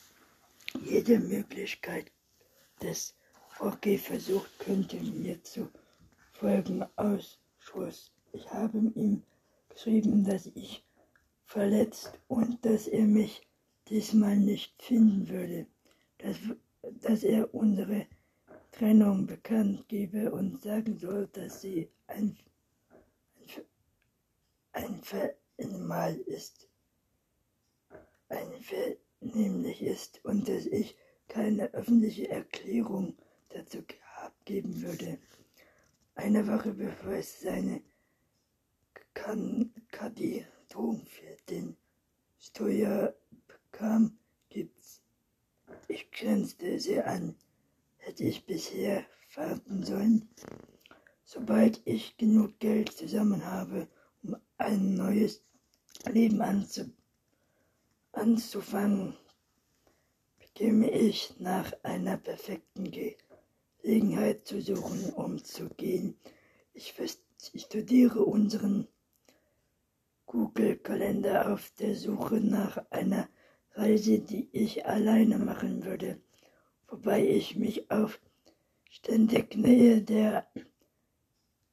jede 0.82 1.18
Möglichkeit 1.20 2.10
des 2.82 3.14
Vorgehversuchs 3.48 4.50
könnte 4.58 4.96
mir 4.96 5.42
zu 5.42 5.70
folgen 6.32 6.84
ausschloss. 6.96 8.12
Ich 8.32 8.50
habe 8.50 8.78
ihm 8.94 9.22
geschrieben, 9.68 10.24
dass 10.24 10.46
ich 10.46 10.84
verletzt 11.44 12.18
und 12.28 12.64
dass 12.64 12.88
er 12.88 13.04
mich 13.04 13.46
diesmal 13.88 14.36
nicht 14.36 14.82
finden 14.82 15.28
würde, 15.28 15.66
dass, 16.18 16.36
dass 17.00 17.22
er 17.22 17.54
unsere 17.54 18.06
Trennung 18.72 19.26
bekannt 19.26 19.88
gebe 19.88 20.32
und 20.32 20.60
sagen 20.60 20.98
soll, 20.98 21.28
dass 21.28 21.60
sie 21.60 21.90
ein, 22.06 22.36
ein 24.72 25.00
Vernehmlich 25.02 26.26
ist, 26.26 26.68
ein 28.28 28.52
vernehmlich 29.20 29.82
ist 29.82 30.24
und 30.24 30.48
dass 30.48 30.66
ich 30.66 30.96
keine 31.28 31.72
öffentliche 31.72 32.28
Erklärung 32.28 33.16
dazu 33.48 33.84
abgeben 34.22 34.82
würde. 34.82 35.18
Eine 36.16 36.46
Woche 36.46 36.74
bevor 36.74 37.12
es 37.14 37.40
seine 37.40 37.82
Kandidierung 39.14 41.06
für 41.06 41.36
den 41.48 41.76
Steuer 42.38 43.14
bekam, 43.46 44.18
gibt's. 44.48 45.03
Ich 45.88 46.10
grenzte 46.10 46.78
sie 46.78 47.00
an. 47.00 47.36
Hätte 47.98 48.24
ich 48.24 48.46
bisher 48.46 49.04
warten 49.34 49.82
sollen? 49.82 50.28
Sobald 51.24 51.80
ich 51.84 52.16
genug 52.16 52.58
Geld 52.58 52.92
zusammen 52.92 53.44
habe, 53.44 53.88
um 54.22 54.36
ein 54.58 54.94
neues 54.94 55.42
Leben 56.06 56.42
anzu 56.42 56.90
anzufangen, 58.12 59.16
beginne 60.38 60.90
ich 60.90 61.34
nach 61.38 61.72
einer 61.82 62.16
perfekten 62.16 62.90
Gelegenheit 63.82 64.46
zu 64.46 64.60
suchen, 64.60 65.12
um 65.14 65.42
zu 65.42 65.68
gehen. 65.70 66.16
Ich, 66.72 66.94
ich 67.52 67.62
studiere 67.62 68.24
unseren 68.24 68.86
Google-Kalender 70.26 71.52
auf 71.52 71.70
der 71.78 71.94
Suche 71.94 72.36
nach 72.36 72.78
einer 72.90 73.28
Reise, 73.74 74.20
die 74.20 74.48
ich 74.52 74.86
alleine 74.86 75.38
machen 75.38 75.84
würde, 75.84 76.20
wobei 76.88 77.26
ich 77.26 77.56
mich 77.56 77.90
auf 77.90 78.20
ständig 78.88 79.56
Nähe 79.56 80.00
der 80.00 80.46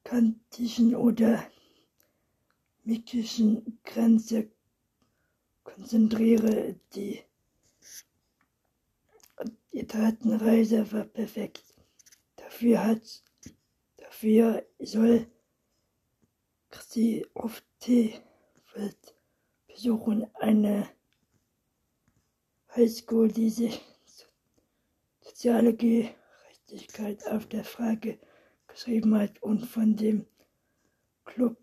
kantischen 0.04 0.96
oder 0.96 1.48
mikischen 2.84 3.80
Grenze 3.84 4.50
konzentriere. 5.64 6.76
Die, 6.96 7.22
die 9.72 9.86
Datenreise 9.86 10.92
war 10.92 11.06
perfekt. 11.06 11.76
Dafür 12.36 12.84
hat, 12.84 13.24
dafür 13.98 14.66
soll 14.80 15.28
sie 16.92 17.26
auf 17.36 17.64
T 17.80 18.20
besuchen 19.68 20.28
eine 20.36 20.90
Highschool, 22.74 23.30
die 23.30 23.50
sich 23.50 23.82
soziale 25.20 25.74
Gerechtigkeit 25.74 27.28
auf 27.28 27.46
der 27.48 27.66
Frage 27.66 28.18
geschrieben 28.68 29.14
hat 29.16 29.44
und 29.44 29.66
von 29.66 29.98
dem 29.98 30.26
Club 31.26 31.58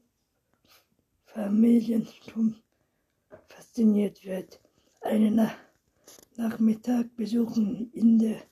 Familientum 1.25 2.57
fasziniert 3.49 4.23
wird. 4.23 4.61
Einen 5.01 5.37
Na 5.37 5.51
Nachmittag 6.37 7.16
besuchen 7.16 7.90
in 7.92 8.18
der 8.18 8.42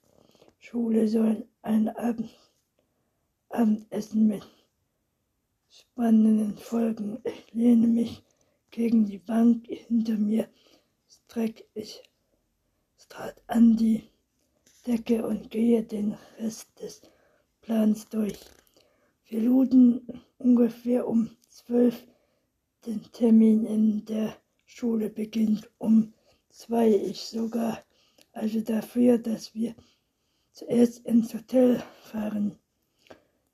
Schule 0.58 1.08
soll 1.08 1.46
ein 1.60 1.88
Abend 1.90 2.34
Abendessen 3.50 4.28
mit 4.28 4.46
spannenden 5.68 6.56
Folgen. 6.56 7.18
Ich 7.24 7.52
lehne 7.52 7.86
mich 7.86 8.24
gegen 8.70 9.04
die 9.04 9.18
Bank 9.18 9.66
hinter 9.66 10.16
mir, 10.16 10.48
strecke 11.06 11.64
ich 11.74 12.02
Strat 13.16 13.42
an 13.46 13.78
die 13.78 14.02
Decke 14.86 15.26
und 15.26 15.50
gehe 15.50 15.82
den 15.82 16.18
Rest 16.38 16.68
des 16.82 17.00
Plans 17.62 18.06
durch. 18.10 18.38
Wir 19.24 19.40
luden 19.40 20.22
ungefähr 20.36 21.08
um 21.08 21.30
zwölf 21.48 22.06
den 22.84 23.02
Termin 23.12 23.64
in 23.64 24.04
der 24.04 24.36
Schule 24.66 25.08
beginnt 25.08 25.70
um 25.78 26.12
zwei. 26.50 26.90
Ich 26.90 27.22
sogar 27.22 27.82
also 28.32 28.60
dafür, 28.60 29.16
dass 29.16 29.54
wir 29.54 29.74
zuerst 30.52 31.06
ins 31.06 31.32
Hotel 31.32 31.82
fahren, 32.02 32.58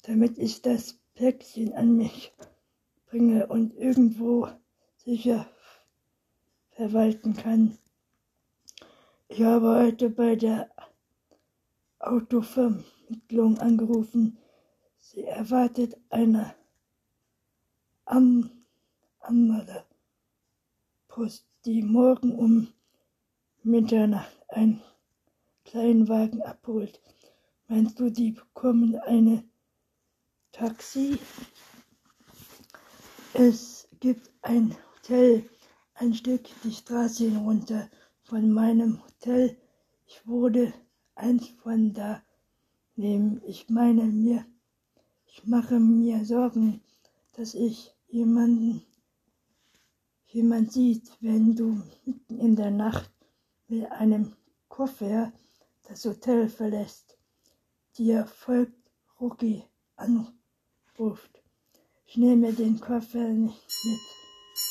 damit 0.03 0.39
ich 0.39 0.61
das 0.61 0.99
Päckchen 1.15 1.73
an 1.75 1.97
mich 1.97 2.33
bringe 3.07 3.47
und 3.47 3.77
irgendwo 3.77 4.49
sicher 4.97 5.49
verwalten 6.71 7.35
kann. 7.35 7.79
Ich 9.35 9.43
habe 9.43 9.77
heute 9.77 10.11
bei 10.11 10.37
der 10.37 10.71
Autovermittlung 12.01 13.57
angerufen. 13.61 14.37
Sie 14.99 15.25
erwartet 15.25 15.97
eine 16.11 16.55
Am 18.05 18.51
Post, 21.09 21.47
die 21.65 21.83
morgen 21.83 22.39
um 22.39 22.69
Mitternacht 23.63 24.37
einen 24.49 24.83
Kleinwagen 25.65 26.43
abholt. 26.43 27.01
Meinst 27.69 27.99
du, 28.01 28.11
die 28.11 28.33
bekommen 28.33 28.97
eine 28.97 29.45
Taxi? 30.53 31.19
Es 33.33 33.89
gibt 33.99 34.31
ein 34.43 34.77
Hotel 34.95 35.49
ein 35.95 36.13
Stück 36.13 36.51
die 36.65 36.73
Straße 36.73 37.25
hinunter 37.31 37.89
von 38.33 38.51
meinem 38.51 39.05
Hotel. 39.05 39.59
Ich 40.07 40.27
wurde 40.27 40.73
eins 41.15 41.49
von 41.63 41.93
da 41.93 42.23
nehmen. 42.97 43.43
Ich 43.47 43.69
meine 43.69 44.05
mir, 44.05 44.47
ich 45.27 45.45
mache 45.45 45.79
mir 45.79 46.25
Sorgen, 46.25 46.81
dass 47.35 47.53
ich 47.53 47.95
jemanden, 48.09 48.87
jemand 50.29 50.73
sieht, 50.73 51.11
wenn 51.21 51.55
du 51.55 51.83
mitten 52.07 52.39
in 52.39 52.57
der 52.57 52.71
Nacht 52.71 53.11
mit 53.69 53.93
einem 53.93 54.33
Koffer 54.69 55.31
das 55.87 56.07
Hotel 56.07 56.49
verlässt. 56.49 57.19
Dir 57.99 58.25
folgt 58.25 58.91
Rucky 59.21 59.63
anruft. 59.97 61.43
Ich 62.07 62.17
nehme 62.17 62.55
den 62.55 62.81
Koffer 62.81 63.29
nicht 63.29 63.69
mit. 63.85 64.01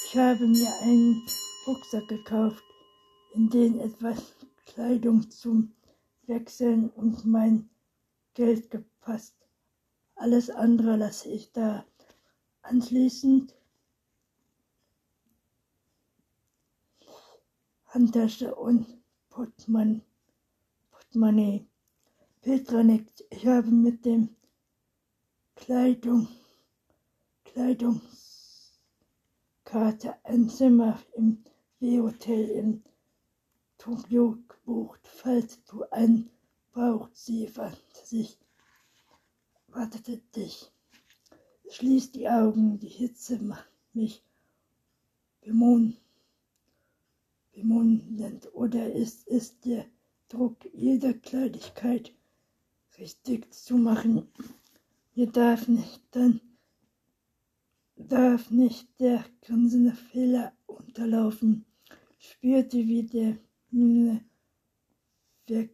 Ich 0.08 0.18
habe 0.18 0.48
mir 0.48 0.74
einen 0.82 1.22
Rucksack 1.68 2.08
gekauft, 2.08 2.64
in 3.34 3.50
den 3.50 3.80
etwas 3.80 4.36
Kleidung 4.66 5.30
zum 5.30 5.74
Wechseln 6.28 6.90
und 6.90 7.26
mein 7.26 7.70
Geld 8.34 8.70
gepasst. 8.70 9.36
Alles 10.16 10.50
andere 10.50 10.98
lasse 10.98 11.30
ich 11.30 11.52
da. 11.52 11.86
Anschließend 12.62 13.56
Handtasche 17.88 18.56
und 18.56 18.86
Portemonnaie. 19.30 20.02
Portemonnaie. 20.92 21.66
Petra 22.42 22.84
nickt. 22.84 23.26
Ich 23.30 23.46
habe 23.46 23.70
mit 23.70 24.06
dem 24.06 24.36
Kleidung, 25.56 26.28
Kleidungs 27.44 28.12
Karte 29.72 30.16
ein 30.26 30.50
Zimmer 30.50 31.00
im 31.16 31.46
W-Hotel 31.80 32.50
in 32.50 32.84
Tokio 33.82 34.38
gebucht. 34.48 35.02
Falls 35.08 35.64
du 35.64 35.84
einen 35.90 36.30
brauchst, 36.72 37.26
sie 37.26 37.50
wandte 37.58 38.06
sich, 38.06 38.38
wartete 39.70 40.18
dich. 40.36 40.72
Schließ 41.68 42.12
die 42.12 42.30
Augen, 42.30 42.78
die 42.78 42.90
Hitze 42.90 43.40
macht 43.40 43.72
mich 43.94 44.24
bemohnend. 45.42 45.98
Oder 48.54 48.94
ist 48.94 49.28
es 49.28 49.60
der 49.62 49.88
Druck 50.30 50.58
jeder 50.74 51.16
Kleinigkeit 51.16 52.14
richtig 53.00 53.52
zu 53.52 53.78
machen? 53.78 54.28
Mir 55.16 55.26
darf 55.26 55.68
nicht 55.68 56.04
dann 56.12 56.40
darf 57.96 58.52
nicht 58.52 58.88
der 59.00 59.26
grinsende 59.42 59.94
Fehler 59.94 60.54
unterlaufen, 60.68 61.66
spürte, 62.20 62.78
wie 62.78 63.04
der 63.04 63.38
ver, 63.72 65.70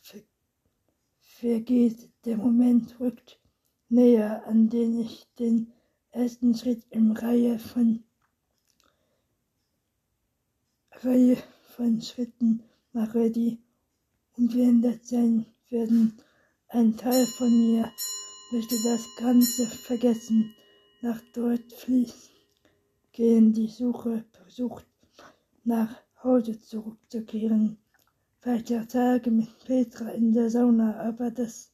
ver, 0.00 0.22
vergeht. 1.20 2.10
Der 2.24 2.36
Moment 2.36 2.98
rückt 3.00 3.40
näher, 3.88 4.46
an 4.46 4.68
den 4.68 5.00
ich 5.00 5.26
den 5.38 5.72
ersten 6.10 6.54
Schritt 6.54 6.84
im 6.90 7.12
Reihe 7.12 7.58
von 7.58 8.04
Reihe 11.02 11.38
von 11.76 12.00
Schritten 12.02 12.62
mache, 12.92 13.30
die 13.30 13.58
unverändert 14.36 15.06
sein 15.06 15.46
werden. 15.70 16.18
Ein 16.68 16.96
Teil 16.96 17.26
von 17.26 17.50
mir 17.50 17.90
möchte 18.52 18.76
das 18.84 19.00
Ganze 19.16 19.66
vergessen 19.66 20.54
nach 21.02 21.20
dort 21.32 21.72
fließt, 21.72 22.30
gehen 23.12 23.52
die 23.54 23.68
Suche 23.68 24.24
versucht, 24.32 24.86
nach 25.64 25.96
Hause 26.22 26.60
zurückzukehren. 26.60 27.78
Weiter 28.42 28.86
Tage 28.86 29.30
mit 29.30 29.48
Petra 29.64 30.10
in 30.10 30.32
der 30.32 30.50
Sauna, 30.50 31.00
aber 31.00 31.30
das, 31.30 31.72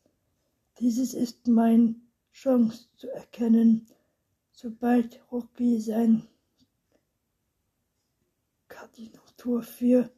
dieses 0.79 1.15
ist 1.15 1.49
meine 1.49 1.97
Chance 2.33 2.87
zu 2.97 3.09
erkennen, 3.11 3.87
sobald 4.53 5.21
Rocky 5.33 5.81
sein 5.81 6.27
Koordinator 8.69 9.63
für 9.63 10.11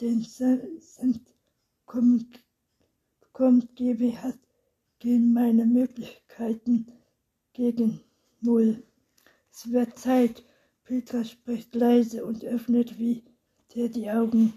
den 0.00 0.22
Cent 0.22 1.34
kommt, 1.84 3.76
gebe 3.76 4.22
hat, 4.22 4.38
gehen 4.98 5.32
meine 5.32 5.66
Möglichkeiten 5.66 6.86
gegen 7.52 8.00
null. 8.40 8.82
Es 9.50 9.70
wird 9.70 9.98
Zeit. 9.98 10.42
Petra 10.84 11.24
spricht 11.24 11.74
leise 11.74 12.24
und 12.24 12.44
öffnet 12.44 12.98
wie 12.98 13.22
der 13.74 13.88
die 13.88 14.10
Augen. 14.10 14.54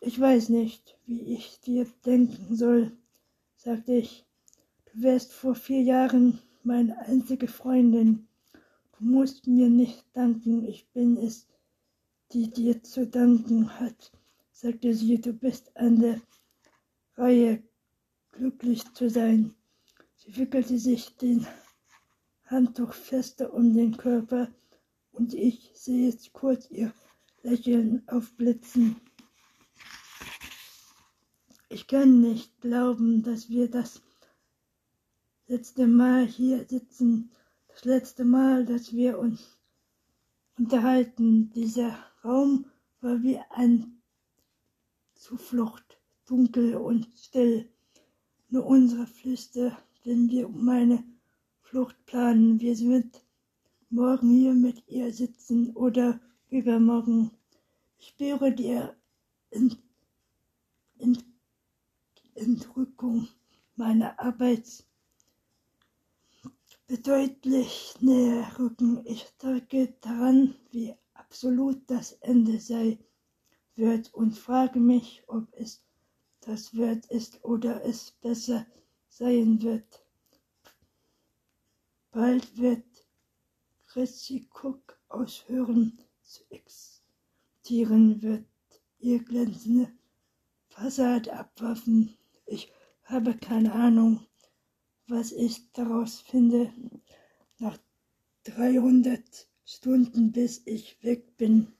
Ich 0.00 0.20
weiß 0.20 0.50
nicht, 0.50 0.98
wie 1.06 1.34
ich 1.34 1.60
dir 1.60 1.86
denken 2.04 2.54
soll, 2.54 2.92
sagte 3.56 3.94
ich. 3.94 4.26
Du 4.86 5.02
wärst 5.02 5.32
vor 5.32 5.54
vier 5.54 5.82
Jahren 5.82 6.40
meine 6.62 6.98
einzige 6.98 7.48
Freundin. 7.48 8.28
Du 8.98 9.04
musst 9.04 9.46
mir 9.46 9.70
nicht 9.70 10.04
danken, 10.12 10.66
ich 10.66 10.88
bin 10.90 11.16
es, 11.16 11.46
die 12.32 12.50
dir 12.50 12.82
zu 12.82 13.06
danken 13.06 13.78
hat, 13.80 14.12
sagte 14.52 14.94
sie. 14.94 15.20
Du 15.20 15.32
bist 15.32 15.74
an 15.76 16.00
der 16.00 16.20
Reihe, 17.14 17.62
glücklich 18.32 18.84
zu 18.92 19.08
sein. 19.08 19.54
Sie 20.16 20.36
wickelte 20.36 20.78
sich 20.78 21.16
den 21.16 21.46
Handtuch 22.44 22.92
fester 22.92 23.54
um 23.54 23.72
den 23.74 23.96
Körper 23.96 24.48
und 25.12 25.32
ich 25.34 25.70
sehe 25.74 26.06
jetzt 26.06 26.32
kurz 26.32 26.70
ihr 26.70 26.92
Lächeln 27.42 28.06
aufblitzen. 28.06 28.96
Ich 31.70 31.86
kann 31.86 32.20
nicht 32.20 32.60
glauben, 32.60 33.22
dass 33.22 33.48
wir 33.48 33.70
das 33.70 34.02
letzte 35.46 35.86
Mal 35.86 36.26
hier 36.26 36.66
sitzen, 36.68 37.30
das 37.68 37.84
letzte 37.84 38.24
Mal, 38.24 38.66
dass 38.66 38.92
wir 38.92 39.18
uns 39.18 39.58
unterhalten. 40.58 41.50
Dieser 41.50 41.98
Raum 42.22 42.66
war 43.00 43.22
wie 43.22 43.38
ein 43.50 44.02
Zuflucht, 45.14 45.98
dunkel 46.26 46.76
und 46.76 47.08
still. 47.16 47.68
Nur 48.48 48.66
unsere 48.66 49.06
Flüster, 49.06 49.78
wenn 50.04 50.28
wir 50.28 50.48
um 50.48 50.64
meine 50.64 51.04
Flucht 51.62 51.96
planen. 52.04 52.60
Wir 52.60 52.76
sind 52.76 53.24
morgen 53.88 54.30
hier 54.30 54.54
mit 54.54 54.86
ihr 54.88 55.12
sitzen 55.12 55.70
oder 55.76 56.20
übermorgen. 56.50 57.30
Ich 57.98 58.08
spüre 58.08 58.52
die 58.52 58.80
Ent 59.50 59.78
Ent 60.98 61.24
Entrückung 62.34 63.28
meiner 63.76 64.18
Arbeits 64.18 64.84
bedeutlich 66.86 67.94
näher 68.00 68.58
rücken. 68.58 69.04
Ich 69.04 69.26
drücke 69.38 69.94
daran, 70.00 70.54
wie 70.70 70.94
absolut 71.14 71.82
das 71.88 72.12
Ende 72.20 72.58
sei 72.58 72.98
wird 73.76 74.12
und 74.14 74.32
frage 74.36 74.80
mich, 74.80 75.22
ob 75.26 75.46
es 75.52 75.82
das 76.40 76.74
wert 76.76 77.06
ist 77.06 77.44
oder 77.44 77.84
es 77.84 78.10
besser 78.10 78.66
sein 79.08 79.62
wird. 79.62 80.04
Bald 82.10 82.56
wird 82.56 82.84
Chrissy 83.86 84.48
Cook 84.52 84.98
aushören 85.08 85.98
zu 86.30 86.44
existieren, 86.50 88.22
wird 88.22 88.46
ihr 89.00 89.18
glänzende 89.18 89.90
Fassade 90.68 91.32
abwerfen. 91.32 92.16
Ich 92.46 92.72
habe 93.02 93.36
keine 93.36 93.72
Ahnung, 93.72 94.26
was 95.08 95.32
ich 95.32 95.72
daraus 95.72 96.20
finde. 96.20 96.72
Nach 97.58 97.76
300 98.44 99.48
Stunden, 99.64 100.30
bis 100.30 100.62
ich 100.66 101.02
weg 101.02 101.36
bin. 101.36 101.72